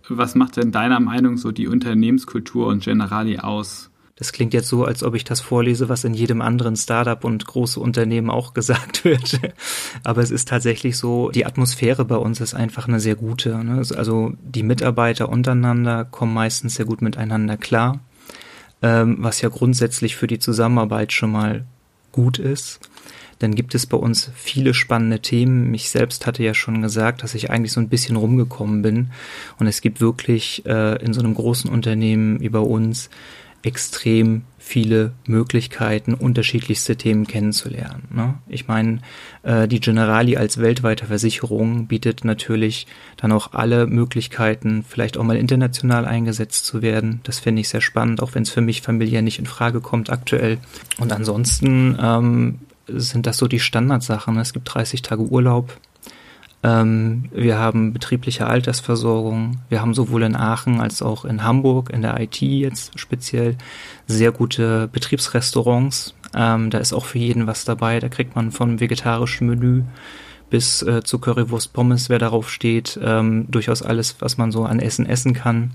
Was 0.10 0.34
macht 0.34 0.58
denn 0.58 0.72
deiner 0.72 1.00
Meinung 1.00 1.38
so 1.38 1.52
die 1.52 1.68
Unternehmenskultur 1.68 2.68
und 2.68 2.84
Generali 2.84 3.38
aus? 3.38 3.92
Das 4.16 4.32
klingt 4.32 4.54
jetzt 4.54 4.70
so, 4.70 4.84
als 4.84 5.04
ob 5.04 5.13
ich 5.13 5.26
das 5.26 5.42
vorlese, 5.42 5.90
was 5.90 6.04
in 6.04 6.16
jedem 6.16 6.42
anderen 6.42 6.76
Startup 6.76 7.24
und 7.24 7.46
große 7.46 7.80
Unternehmen 7.80 8.30
auch 8.30 8.54
gesagt 8.56 9.04
wird. 9.04 9.40
Aber 10.04 10.22
es 10.22 10.32
ist 10.32 10.48
tatsächlich 10.48 10.98
so, 10.98 11.30
die 11.30 11.46
Atmosphäre 11.46 12.06
bei 12.06 12.16
uns 12.16 12.40
ist 12.40 12.56
einfach 12.56 12.88
eine 12.88 13.00
sehr 13.00 13.16
gute. 13.16 13.63
Ne? 13.63 13.84
Also 13.96 14.34
die 14.42 14.63
Mitarbeiter 14.63 15.30
untereinander 15.30 16.06
kommen 16.06 16.34
meistens 16.34 16.76
sehr 16.76 16.86
gut 16.86 17.02
miteinander 17.02 17.58
klar, 17.58 18.00
ähm, 18.82 19.18
was 19.20 19.42
ja 19.42 19.50
grundsätzlich 19.50 20.16
für 20.16 20.28
die 20.28 20.40
Zusammenarbeit 20.40 21.12
schon 21.12 21.32
mal 21.32 21.66
gut 22.12 22.40
ist. 22.40 22.80
Dann 23.39 23.56
gibt 23.56 23.76
es 23.76 23.86
bei 23.86 23.97
uns 23.97 24.32
viele 24.36 24.73
spannende 24.73 25.19
Themen. 25.19 25.73
Ich 25.73 25.89
selbst 25.89 26.26
hatte 26.26 26.43
ja 26.43 26.54
schon 26.54 26.82
gesagt, 26.82 27.23
dass 27.23 27.36
ich 27.36 27.50
eigentlich 27.50 27.71
so 27.71 27.80
ein 27.80 27.89
bisschen 27.89 28.15
rumgekommen 28.15 28.82
bin. 28.82 29.12
Und 29.60 29.67
es 29.67 29.82
gibt 29.82 30.02
wirklich 30.02 30.65
äh, 30.65 31.04
in 31.04 31.13
so 31.13 31.21
einem 31.21 31.36
großen 31.36 31.69
Unternehmen 31.69 32.39
bei 32.52 32.60
uns 32.60 33.10
extrem 33.63 34.43
viele 34.58 35.13
Möglichkeiten, 35.26 36.13
unterschiedlichste 36.13 36.95
Themen 36.95 37.26
kennenzulernen. 37.26 38.08
Ne? 38.13 38.36
Ich 38.47 38.67
meine, 38.67 39.00
äh, 39.43 39.67
die 39.67 39.80
Generali 39.80 40.38
als 40.38 40.60
weltweite 40.60 41.06
Versicherung 41.06 41.88
bietet 41.88 42.23
natürlich 42.23 42.88
dann 43.17 43.32
auch 43.32 43.54
alle 43.54 43.88
Möglichkeiten, 43.88 44.84
vielleicht 44.88 45.17
auch 45.17 45.23
mal 45.23 45.38
international 45.38 46.06
eingesetzt 46.06 46.65
zu 46.65 46.82
werden. 46.82 47.21
Das 47.23 47.39
finde 47.39 47.62
ich 47.62 47.69
sehr 47.69 47.82
spannend, 47.82 48.21
auch 48.21 48.36
wenn 48.36 48.43
es 48.43 48.50
für 48.50 48.62
mich 48.62 48.82
familiär 48.82 49.21
nicht 49.21 49.39
in 49.39 49.45
Frage 49.45 49.82
kommt 49.82 50.10
aktuell. 50.10 50.58
Und 51.00 51.12
ansonsten 51.12 51.97
ähm, 52.02 52.60
sind 52.88 53.26
das 53.26 53.38
so 53.38 53.47
die 53.47 53.60
Standardsachen. 53.60 54.38
Es 54.38 54.54
gibt 54.54 54.73
30 54.73 55.02
Tage 55.02 55.23
Urlaub, 55.23 55.78
ähm, 56.63 57.30
wir 57.32 57.60
haben 57.60 57.93
betriebliche 57.93 58.47
Altersversorgung. 58.47 59.60
Wir 59.69 59.82
haben 59.82 59.93
sowohl 59.93 60.23
in 60.23 60.36
Aachen 60.36 60.82
als 60.82 61.02
auch 61.02 61.23
in 61.23 61.43
Hamburg, 61.43 61.91
in 61.91 62.02
der 62.02 62.19
IT 62.19 62.41
jetzt 62.41 63.00
speziell, 63.00 63.56
sehr 64.08 64.32
gute 64.32 64.88
Betriebsrestaurants. 64.91 66.15
Ähm, 66.36 66.69
da 66.69 66.80
ist 66.80 66.93
auch 66.93 67.06
für 67.06 67.19
jeden 67.19 67.47
was 67.47 67.63
dabei. 67.63 68.00
Da 68.00 68.10
kriegt 68.10 68.36
man 68.36 68.52
vom 68.52 68.80
vegetarischen 68.80 69.47
Menü 69.47 69.84
bis 70.50 70.82
äh, 70.82 71.04
zu 71.04 71.19
Currywurst 71.19 71.73
Pommes, 71.73 72.10
wer 72.10 72.19
darauf 72.19 72.50
steht, 72.50 73.00
ähm, 73.04 73.45
durchaus 73.52 73.82
alles, 73.82 74.15
was 74.19 74.38
man 74.38 74.52
so 74.52 74.63
an 74.65 74.80
Essen 74.80 75.06
essen 75.06 75.34
kann. 75.34 75.71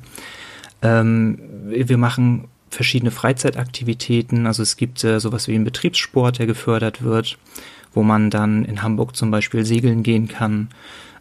Ähm, 0.81 1.39
wir 1.69 1.99
machen 1.99 2.49
verschiedene 2.73 3.11
Freizeitaktivitäten. 3.11 4.47
Also 4.47 4.63
es 4.63 4.77
gibt 4.77 5.05
äh, 5.05 5.21
sowas 5.21 5.49
wie 5.49 5.55
einen 5.55 5.65
Betriebssport, 5.65 6.39
der 6.39 6.47
gefördert 6.47 7.03
wird 7.03 7.39
wo 7.95 8.03
man 8.03 8.31
dann 8.31 8.65
in 8.65 8.83
Hamburg 8.83 9.17
zum 9.17 9.31
Beispiel 9.31 9.65
segeln 9.65 10.03
gehen 10.03 10.29
kann 10.29 10.69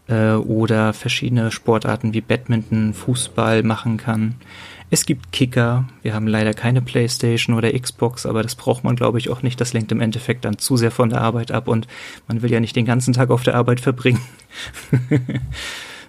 äh, 0.08 0.34
oder 0.34 0.94
verschiedene 0.94 1.52
Sportarten 1.52 2.14
wie 2.14 2.22
Badminton, 2.22 2.94
Fußball 2.94 3.64
machen 3.64 3.98
kann. 3.98 4.36
Es 4.90 5.06
gibt 5.06 5.32
Kicker. 5.32 5.86
Wir 6.02 6.14
haben 6.14 6.28
leider 6.28 6.54
keine 6.54 6.82
Playstation 6.82 7.56
oder 7.56 7.72
Xbox, 7.72 8.26
aber 8.26 8.44
das 8.44 8.56
braucht 8.56 8.84
man, 8.84 8.98
glaube 8.98 9.20
ich, 9.20 9.30
auch 9.30 9.42
nicht. 9.42 9.62
Das 9.62 9.72
lenkt 9.72 9.92
im 9.94 10.02
Endeffekt 10.02 10.44
dann 10.44 10.58
zu 10.58 10.76
sehr 10.76 10.92
von 10.92 11.10
der 11.10 11.22
Arbeit 11.22 11.52
ab 11.52 11.70
und 11.70 11.88
man 12.28 12.42
will 12.42 12.52
ja 12.52 12.60
nicht 12.60 12.76
den 12.76 12.86
ganzen 12.86 13.14
Tag 13.14 13.30
auf 13.30 13.44
der 13.44 13.56
Arbeit 13.56 13.80
verbringen. 13.80 14.22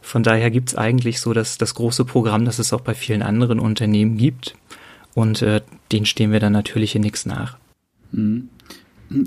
von 0.02 0.24
daher 0.24 0.50
gibt's 0.50 0.74
eigentlich 0.74 1.20
so 1.20 1.33
das, 1.33 1.59
das 1.59 1.74
große 1.74 2.05
Programm, 2.05 2.44
das 2.44 2.59
es 2.59 2.72
auch 2.72 2.81
bei 2.81 2.94
vielen 2.94 3.22
anderen 3.22 3.61
Unternehmen 3.61 4.16
gibt. 4.16 4.57
Und 5.14 5.42
äh, 5.42 5.61
den 5.92 6.07
stehen 6.07 6.33
wir 6.33 6.40
dann 6.40 6.53
natürlich 6.53 6.94
in 6.94 7.03
nichts 7.03 7.27
nach. 7.27 7.59
Mhm 8.12 8.48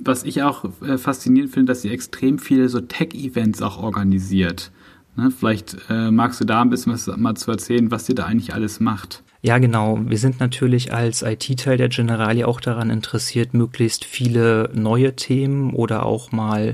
was 0.04 0.24
ich 0.24 0.42
auch 0.42 0.66
äh, 0.82 0.98
faszinierend 0.98 1.54
finde, 1.54 1.72
dass 1.72 1.82
sie 1.82 1.90
extrem 1.90 2.40
viele 2.40 2.70
so 2.70 2.82
Tech-Events 2.82 3.62
auch 3.62 3.82
organisiert. 3.82 4.72
Ne? 5.16 5.32
Vielleicht 5.32 5.78
äh, 5.90 6.12
magst 6.12 6.42
du 6.42 6.46
da 6.46 6.62
ein 6.62 6.70
bisschen 6.70 6.94
was 6.94 7.08
mal 7.18 7.36
zu 7.36 7.52
erzählen, 7.52 7.92
was 7.92 8.06
sie 8.06 8.16
da 8.16 8.26
eigentlich 8.26 8.54
alles 8.54 8.80
macht. 8.80 9.24
Ja, 9.42 9.60
genau. 9.60 10.00
Wir 10.04 10.18
sind 10.18 10.40
natürlich 10.40 10.92
als 10.92 11.22
IT-Teil 11.22 11.78
der 11.78 11.90
Generali 11.90 12.44
auch 12.44 12.60
daran 12.60 12.90
interessiert, 12.90 13.54
möglichst 13.54 14.04
viele 14.04 14.72
neue 14.74 15.16
Themen 15.16 15.74
oder 15.74 16.06
auch 16.06 16.32
mal 16.32 16.74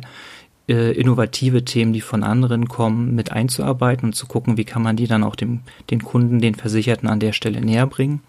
äh, 0.70 0.94
innovative 0.94 1.66
Themen, 1.66 1.92
die 1.92 2.02
von 2.02 2.24
anderen 2.24 2.70
kommen, 2.70 3.14
mit 3.14 3.32
einzuarbeiten 3.32 4.10
und 4.10 4.14
zu 4.14 4.26
gucken, 4.26 4.56
wie 4.56 4.64
kann 4.64 4.82
man 4.82 4.96
die 4.96 5.08
dann 5.08 5.24
auch 5.24 5.36
dem, 5.36 5.62
den 5.90 6.02
Kunden, 6.02 6.40
den 6.40 6.56
Versicherten 6.56 7.10
an 7.10 7.20
der 7.20 7.34
Stelle 7.34 7.60
näher 7.60 7.88
bringen. 7.88 8.22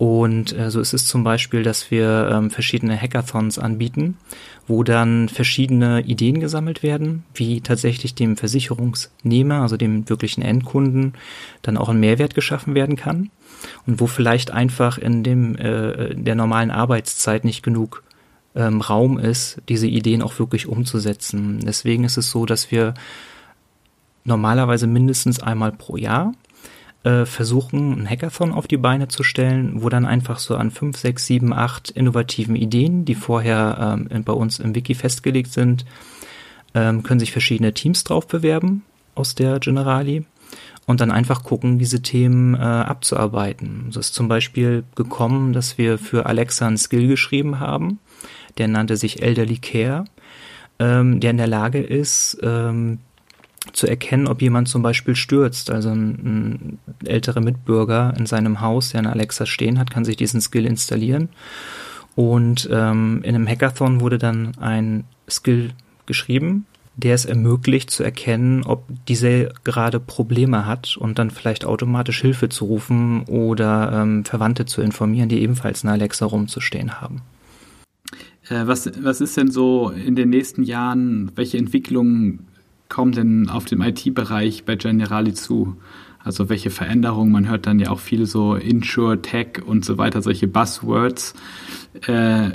Und 0.00 0.58
äh, 0.58 0.70
so 0.70 0.80
ist 0.80 0.94
es 0.94 1.04
zum 1.04 1.24
Beispiel, 1.24 1.62
dass 1.62 1.90
wir 1.90 2.30
ähm, 2.32 2.50
verschiedene 2.50 2.98
Hackathons 2.98 3.58
anbieten, 3.58 4.16
wo 4.66 4.82
dann 4.82 5.28
verschiedene 5.28 6.00
Ideen 6.00 6.40
gesammelt 6.40 6.82
werden, 6.82 7.24
wie 7.34 7.60
tatsächlich 7.60 8.14
dem 8.14 8.38
Versicherungsnehmer, 8.38 9.60
also 9.60 9.76
dem 9.76 10.08
wirklichen 10.08 10.40
Endkunden, 10.40 11.12
dann 11.60 11.76
auch 11.76 11.90
ein 11.90 12.00
Mehrwert 12.00 12.34
geschaffen 12.34 12.74
werden 12.74 12.96
kann 12.96 13.28
und 13.86 14.00
wo 14.00 14.06
vielleicht 14.06 14.52
einfach 14.52 14.96
in 14.96 15.22
dem 15.22 15.54
äh, 15.58 16.14
der 16.14 16.34
normalen 16.34 16.70
Arbeitszeit 16.70 17.44
nicht 17.44 17.62
genug 17.62 18.02
ähm, 18.54 18.80
Raum 18.80 19.18
ist, 19.18 19.60
diese 19.68 19.86
Ideen 19.86 20.22
auch 20.22 20.38
wirklich 20.38 20.66
umzusetzen. 20.66 21.60
Deswegen 21.62 22.04
ist 22.04 22.16
es 22.16 22.30
so, 22.30 22.46
dass 22.46 22.70
wir 22.70 22.94
normalerweise 24.24 24.86
mindestens 24.86 25.42
einmal 25.42 25.72
pro 25.72 25.98
Jahr 25.98 26.32
äh, 27.02 27.24
versuchen, 27.24 28.02
ein 28.02 28.08
Hackathon 28.08 28.52
auf 28.52 28.66
die 28.66 28.76
Beine 28.76 29.08
zu 29.08 29.22
stellen, 29.22 29.82
wo 29.82 29.88
dann 29.88 30.04
einfach 30.04 30.38
so 30.38 30.56
an 30.56 30.70
fünf, 30.70 30.96
sechs, 30.96 31.26
sieben, 31.26 31.52
acht 31.52 31.90
innovativen 31.90 32.56
Ideen, 32.56 33.04
die 33.04 33.14
vorher 33.14 33.96
ähm, 34.10 34.24
bei 34.24 34.32
uns 34.32 34.58
im 34.58 34.74
Wiki 34.74 34.94
festgelegt 34.94 35.52
sind, 35.52 35.84
ähm, 36.74 37.02
können 37.02 37.20
sich 37.20 37.32
verschiedene 37.32 37.72
Teams 37.72 38.04
drauf 38.04 38.26
bewerben 38.26 38.84
aus 39.14 39.34
der 39.34 39.58
Generali 39.60 40.24
und 40.86 41.00
dann 41.00 41.10
einfach 41.10 41.44
gucken, 41.44 41.78
diese 41.78 42.02
Themen 42.02 42.54
äh, 42.54 42.58
abzuarbeiten. 42.58 43.86
Es 43.90 43.96
ist 43.96 44.14
zum 44.14 44.28
Beispiel 44.28 44.84
gekommen, 44.94 45.52
dass 45.52 45.78
wir 45.78 45.98
für 45.98 46.26
Alexa 46.26 46.66
einen 46.66 46.78
Skill 46.78 47.06
geschrieben 47.08 47.60
haben, 47.60 47.98
der 48.58 48.68
nannte 48.68 48.96
sich 48.96 49.22
Elderly 49.22 49.58
Care, 49.58 50.04
ähm, 50.78 51.20
der 51.20 51.30
in 51.30 51.36
der 51.36 51.46
Lage 51.46 51.80
ist, 51.80 52.38
ähm, 52.42 52.98
zu 53.72 53.86
erkennen, 53.86 54.26
ob 54.26 54.42
jemand 54.42 54.68
zum 54.68 54.82
Beispiel 54.82 55.16
stürzt. 55.16 55.70
Also 55.70 55.90
ein, 55.90 56.08
ein 56.08 56.78
älterer 57.04 57.40
Mitbürger 57.40 58.14
in 58.16 58.26
seinem 58.26 58.60
Haus, 58.60 58.90
der 58.90 59.00
eine 59.00 59.12
Alexa 59.12 59.46
stehen 59.46 59.78
hat, 59.78 59.90
kann 59.90 60.04
sich 60.04 60.16
diesen 60.16 60.40
Skill 60.40 60.66
installieren. 60.66 61.28
Und 62.16 62.68
ähm, 62.72 63.20
in 63.22 63.34
einem 63.34 63.48
Hackathon 63.48 64.00
wurde 64.00 64.18
dann 64.18 64.52
ein 64.58 65.04
Skill 65.28 65.70
geschrieben, 66.06 66.66
der 66.96 67.14
es 67.14 67.24
ermöglicht 67.24 67.90
zu 67.90 68.02
erkennen, 68.02 68.62
ob 68.64 68.84
diese 69.08 69.52
gerade 69.64 70.00
Probleme 70.00 70.66
hat 70.66 70.96
und 70.96 71.18
dann 71.18 71.30
vielleicht 71.30 71.64
automatisch 71.64 72.20
Hilfe 72.20 72.48
zu 72.48 72.66
rufen 72.66 73.22
oder 73.24 73.92
ähm, 73.92 74.24
Verwandte 74.24 74.66
zu 74.66 74.82
informieren, 74.82 75.28
die 75.28 75.40
ebenfalls 75.40 75.84
eine 75.84 75.92
Alexa 75.92 76.26
rumzustehen 76.26 77.00
haben. 77.00 77.22
Äh, 78.48 78.66
was, 78.66 78.90
was 79.02 79.20
ist 79.20 79.36
denn 79.36 79.50
so 79.50 79.90
in 79.90 80.16
den 80.16 80.30
nächsten 80.30 80.62
Jahren, 80.62 81.30
welche 81.36 81.58
Entwicklungen 81.58 82.48
kommen 82.90 83.12
denn 83.12 83.48
auf 83.48 83.64
dem 83.64 83.80
IT-Bereich 83.80 84.64
bei 84.64 84.76
Generali 84.76 85.32
zu? 85.32 85.76
Also 86.22 86.50
welche 86.50 86.68
Veränderungen? 86.68 87.32
Man 87.32 87.48
hört 87.48 87.66
dann 87.66 87.78
ja 87.78 87.88
auch 87.88 88.00
viel 88.00 88.26
so 88.26 88.54
Insure, 88.54 89.22
Tech 89.22 89.62
und 89.64 89.86
so 89.86 89.96
weiter, 89.96 90.20
solche 90.20 90.46
Buzzwords. 90.46 91.34
Äh, 92.06 92.50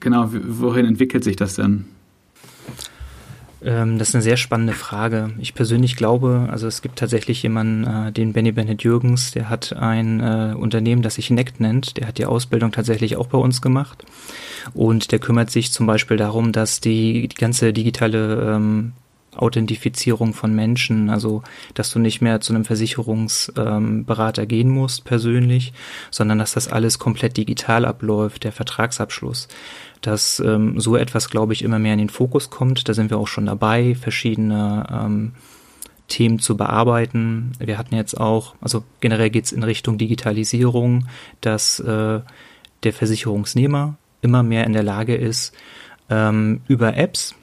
genau, 0.00 0.28
wohin 0.30 0.84
entwickelt 0.84 1.24
sich 1.24 1.36
das 1.36 1.54
denn? 1.54 1.86
Ähm, 3.64 3.98
das 3.98 4.10
ist 4.10 4.14
eine 4.14 4.22
sehr 4.22 4.36
spannende 4.36 4.74
Frage. 4.74 5.30
Ich 5.38 5.54
persönlich 5.54 5.96
glaube, 5.96 6.48
also 6.50 6.66
es 6.66 6.82
gibt 6.82 6.98
tatsächlich 6.98 7.42
jemanden, 7.42 7.84
äh, 7.84 8.12
den 8.12 8.34
Benny 8.34 8.52
Bennett 8.52 8.82
Jürgens, 8.82 9.30
der 9.30 9.48
hat 9.48 9.72
ein 9.72 10.20
äh, 10.20 10.54
Unternehmen, 10.54 11.00
das 11.00 11.14
sich 11.14 11.30
NECT 11.30 11.60
nennt. 11.60 11.96
Der 11.96 12.06
hat 12.08 12.18
die 12.18 12.26
Ausbildung 12.26 12.72
tatsächlich 12.72 13.16
auch 13.16 13.28
bei 13.28 13.38
uns 13.38 13.62
gemacht. 13.62 14.04
Und 14.74 15.10
der 15.12 15.18
kümmert 15.18 15.50
sich 15.50 15.72
zum 15.72 15.86
Beispiel 15.86 16.18
darum, 16.18 16.52
dass 16.52 16.80
die, 16.80 17.28
die 17.28 17.36
ganze 17.36 17.72
digitale 17.72 18.54
ähm, 18.54 18.92
Authentifizierung 19.36 20.34
von 20.34 20.54
Menschen, 20.54 21.10
also 21.10 21.42
dass 21.74 21.92
du 21.92 21.98
nicht 21.98 22.20
mehr 22.20 22.40
zu 22.40 22.54
einem 22.54 22.64
Versicherungsberater 22.64 24.42
ähm, 24.42 24.48
gehen 24.48 24.70
musst 24.70 25.04
persönlich, 25.04 25.72
sondern 26.10 26.38
dass 26.38 26.54
das 26.54 26.68
alles 26.68 26.98
komplett 26.98 27.36
digital 27.36 27.84
abläuft, 27.84 28.44
der 28.44 28.52
Vertragsabschluss. 28.52 29.48
Dass 30.00 30.40
ähm, 30.40 30.78
so 30.78 30.96
etwas, 30.96 31.30
glaube 31.30 31.54
ich, 31.54 31.62
immer 31.62 31.78
mehr 31.78 31.94
in 31.94 31.98
den 31.98 32.10
Fokus 32.10 32.50
kommt. 32.50 32.88
Da 32.88 32.94
sind 32.94 33.10
wir 33.10 33.18
auch 33.18 33.28
schon 33.28 33.46
dabei, 33.46 33.94
verschiedene 33.94 34.86
ähm, 34.90 35.32
Themen 36.08 36.38
zu 36.38 36.56
bearbeiten. 36.56 37.52
Wir 37.58 37.78
hatten 37.78 37.94
jetzt 37.94 38.20
auch, 38.20 38.54
also 38.60 38.84
generell 39.00 39.30
geht 39.30 39.46
es 39.46 39.52
in 39.52 39.62
Richtung 39.62 39.96
Digitalisierung, 39.98 41.06
dass 41.40 41.80
äh, 41.80 42.20
der 42.82 42.92
Versicherungsnehmer 42.92 43.96
immer 44.20 44.42
mehr 44.42 44.66
in 44.66 44.72
der 44.72 44.82
Lage 44.82 45.14
ist, 45.14 45.54
ähm, 46.10 46.60
über 46.68 46.96
Apps, 46.96 47.34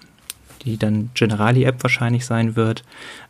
die 0.63 0.78
dann 0.78 1.10
Generali-App 1.13 1.84
wahrscheinlich 1.84 2.26
sein 2.26 2.56
wird, 2.56 2.84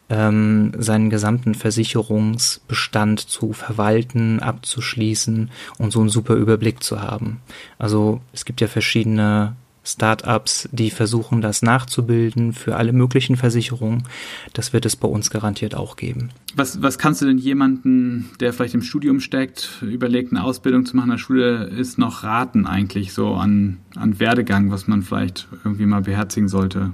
ähm, 0.09 0.73
seinen 0.77 1.09
gesamten 1.09 1.55
Versicherungsbestand 1.55 3.19
zu 3.19 3.53
verwalten, 3.53 4.39
abzuschließen 4.39 5.49
und 5.77 5.91
so 5.91 6.01
einen 6.01 6.09
super 6.09 6.35
Überblick 6.35 6.83
zu 6.83 7.01
haben. 7.01 7.39
Also 7.79 8.21
es 8.33 8.45
gibt 8.45 8.61
ja 8.61 8.67
verschiedene 8.67 9.55
Startups, 9.83 10.69
die 10.71 10.91
versuchen, 10.91 11.41
das 11.41 11.63
nachzubilden 11.63 12.53
für 12.53 12.75
alle 12.75 12.93
möglichen 12.93 13.35
Versicherungen. 13.35 14.03
Das 14.53 14.73
wird 14.73 14.85
es 14.85 14.95
bei 14.95 15.07
uns 15.07 15.31
garantiert 15.31 15.73
auch 15.73 15.95
geben. 15.95 16.29
Was, 16.55 16.83
was 16.83 16.99
kannst 16.99 17.21
du 17.21 17.25
denn 17.25 17.39
jemanden, 17.39 18.29
der 18.39 18.53
vielleicht 18.53 18.75
im 18.75 18.83
Studium 18.83 19.19
steckt, 19.19 19.81
überlegt, 19.81 20.31
eine 20.31 20.43
Ausbildung 20.43 20.85
zu 20.85 20.95
machen 20.95 21.07
in 21.07 21.15
der 21.15 21.17
Schule, 21.17 21.63
ist 21.65 21.97
noch 21.97 22.23
raten 22.23 22.67
eigentlich 22.67 23.13
so 23.13 23.33
an, 23.33 23.77
an 23.95 24.19
Werdegang, 24.19 24.69
was 24.69 24.87
man 24.87 25.01
vielleicht 25.01 25.47
irgendwie 25.63 25.87
mal 25.87 26.01
beherzigen 26.01 26.47
sollte? 26.47 26.91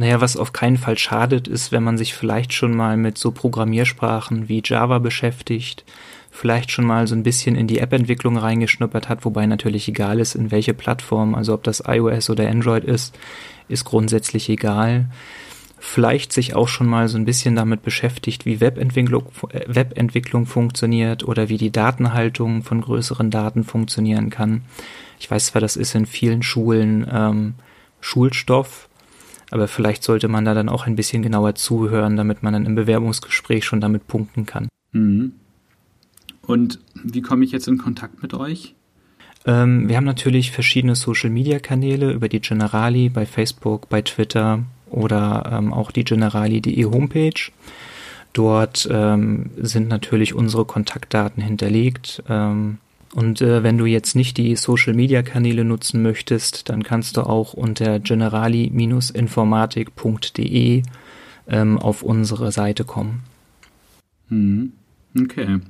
Naja, 0.00 0.22
was 0.22 0.38
auf 0.38 0.54
keinen 0.54 0.78
Fall 0.78 0.96
schadet, 0.96 1.46
ist, 1.46 1.72
wenn 1.72 1.82
man 1.82 1.98
sich 1.98 2.14
vielleicht 2.14 2.54
schon 2.54 2.74
mal 2.74 2.96
mit 2.96 3.18
so 3.18 3.32
Programmiersprachen 3.32 4.48
wie 4.48 4.62
Java 4.64 4.98
beschäftigt, 4.98 5.84
vielleicht 6.30 6.70
schon 6.70 6.86
mal 6.86 7.06
so 7.06 7.14
ein 7.14 7.22
bisschen 7.22 7.54
in 7.54 7.66
die 7.66 7.80
App-Entwicklung 7.80 8.38
reingeschnuppert 8.38 9.10
hat, 9.10 9.26
wobei 9.26 9.44
natürlich 9.44 9.86
egal 9.88 10.18
ist, 10.18 10.34
in 10.34 10.50
welche 10.50 10.72
Plattform, 10.72 11.34
also 11.34 11.52
ob 11.52 11.64
das 11.64 11.82
iOS 11.86 12.30
oder 12.30 12.48
Android 12.48 12.84
ist, 12.84 13.14
ist 13.68 13.84
grundsätzlich 13.84 14.48
egal. 14.48 15.10
Vielleicht 15.78 16.32
sich 16.32 16.54
auch 16.54 16.68
schon 16.68 16.86
mal 16.86 17.06
so 17.08 17.18
ein 17.18 17.26
bisschen 17.26 17.54
damit 17.54 17.82
beschäftigt, 17.82 18.46
wie 18.46 18.58
Webentwicklung, 18.58 19.26
äh, 19.50 19.66
Webentwicklung 19.66 20.46
funktioniert 20.46 21.24
oder 21.24 21.50
wie 21.50 21.58
die 21.58 21.72
Datenhaltung 21.72 22.62
von 22.62 22.80
größeren 22.80 23.30
Daten 23.30 23.64
funktionieren 23.64 24.30
kann. 24.30 24.62
Ich 25.18 25.30
weiß 25.30 25.48
zwar, 25.48 25.60
das 25.60 25.76
ist 25.76 25.94
in 25.94 26.06
vielen 26.06 26.42
Schulen 26.42 27.06
ähm, 27.12 27.54
Schulstoff, 28.00 28.88
aber 29.50 29.68
vielleicht 29.68 30.02
sollte 30.02 30.28
man 30.28 30.44
da 30.44 30.54
dann 30.54 30.68
auch 30.68 30.86
ein 30.86 30.96
bisschen 30.96 31.22
genauer 31.22 31.54
zuhören, 31.54 32.16
damit 32.16 32.42
man 32.42 32.52
dann 32.52 32.66
im 32.66 32.74
Bewerbungsgespräch 32.74 33.64
schon 33.64 33.80
damit 33.80 34.06
punkten 34.06 34.46
kann. 34.46 34.68
Mhm. 34.92 35.32
Und 36.46 36.80
wie 36.94 37.22
komme 37.22 37.44
ich 37.44 37.52
jetzt 37.52 37.68
in 37.68 37.78
Kontakt 37.78 38.22
mit 38.22 38.34
euch? 38.34 38.74
Ähm, 39.46 39.88
wir 39.88 39.96
haben 39.96 40.04
natürlich 40.04 40.50
verschiedene 40.50 40.94
Social-Media-Kanäle 40.94 42.12
über 42.12 42.28
die 42.28 42.40
Generali 42.40 43.08
bei 43.08 43.26
Facebook, 43.26 43.88
bei 43.88 44.02
Twitter 44.02 44.64
oder 44.90 45.50
ähm, 45.52 45.72
auch 45.72 45.90
die 45.90 46.04
generali.de 46.04 46.84
Homepage. 46.84 47.50
Dort 48.32 48.88
ähm, 48.90 49.50
sind 49.56 49.88
natürlich 49.88 50.34
unsere 50.34 50.64
Kontaktdaten 50.64 51.42
hinterlegt. 51.42 52.22
Ähm, 52.28 52.78
und 53.14 53.42
äh, 53.42 53.62
wenn 53.62 53.78
du 53.78 53.86
jetzt 53.86 54.14
nicht 54.14 54.36
die 54.36 54.54
Social-Media-Kanäle 54.54 55.64
nutzen 55.64 56.02
möchtest, 56.02 56.68
dann 56.68 56.82
kannst 56.82 57.16
du 57.16 57.22
auch 57.22 57.54
unter 57.54 57.98
generali-informatik.de 57.98 60.82
ähm, 61.48 61.78
auf 61.78 62.02
unsere 62.02 62.52
Seite 62.52 62.84
kommen. 62.84 63.22
Hm. 64.28 64.72
Okay. 65.18 65.60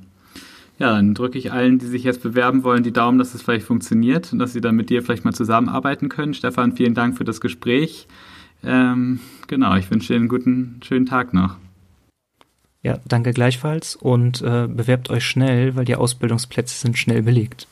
Ja, 0.77 0.95
dann 0.95 1.13
drücke 1.13 1.37
ich 1.37 1.51
allen, 1.51 1.79
die 1.79 1.85
sich 1.85 2.03
jetzt 2.03 2.23
bewerben 2.23 2.63
wollen, 2.63 2.83
die 2.83 2.93
Daumen, 2.93 3.19
dass 3.19 3.35
es 3.35 3.41
vielleicht 3.41 3.65
funktioniert 3.65 4.33
und 4.33 4.39
dass 4.39 4.53
sie 4.53 4.61
dann 4.61 4.75
mit 4.75 4.89
dir 4.89 5.03
vielleicht 5.03 5.25
mal 5.25 5.33
zusammenarbeiten 5.33 6.09
können. 6.09 6.33
Stefan, 6.33 6.71
vielen 6.73 6.95
Dank 6.95 7.17
für 7.17 7.23
das 7.23 7.41
Gespräch. 7.41 8.07
Ähm, 8.63 9.19
genau, 9.47 9.75
ich 9.75 9.89
wünsche 9.91 10.13
dir 10.13 10.19
einen 10.19 10.27
guten, 10.27 10.79
schönen 10.83 11.05
Tag 11.05 11.33
noch. 11.33 11.57
Ja, 12.83 12.99
danke 13.07 13.31
gleichfalls 13.31 13.95
und 13.95 14.41
äh, 14.41 14.67
bewerbt 14.67 15.09
euch 15.11 15.23
schnell, 15.23 15.75
weil 15.75 15.85
die 15.85 15.95
Ausbildungsplätze 15.95 16.73
sind 16.73 16.97
schnell 16.97 17.21
belegt. 17.21 17.67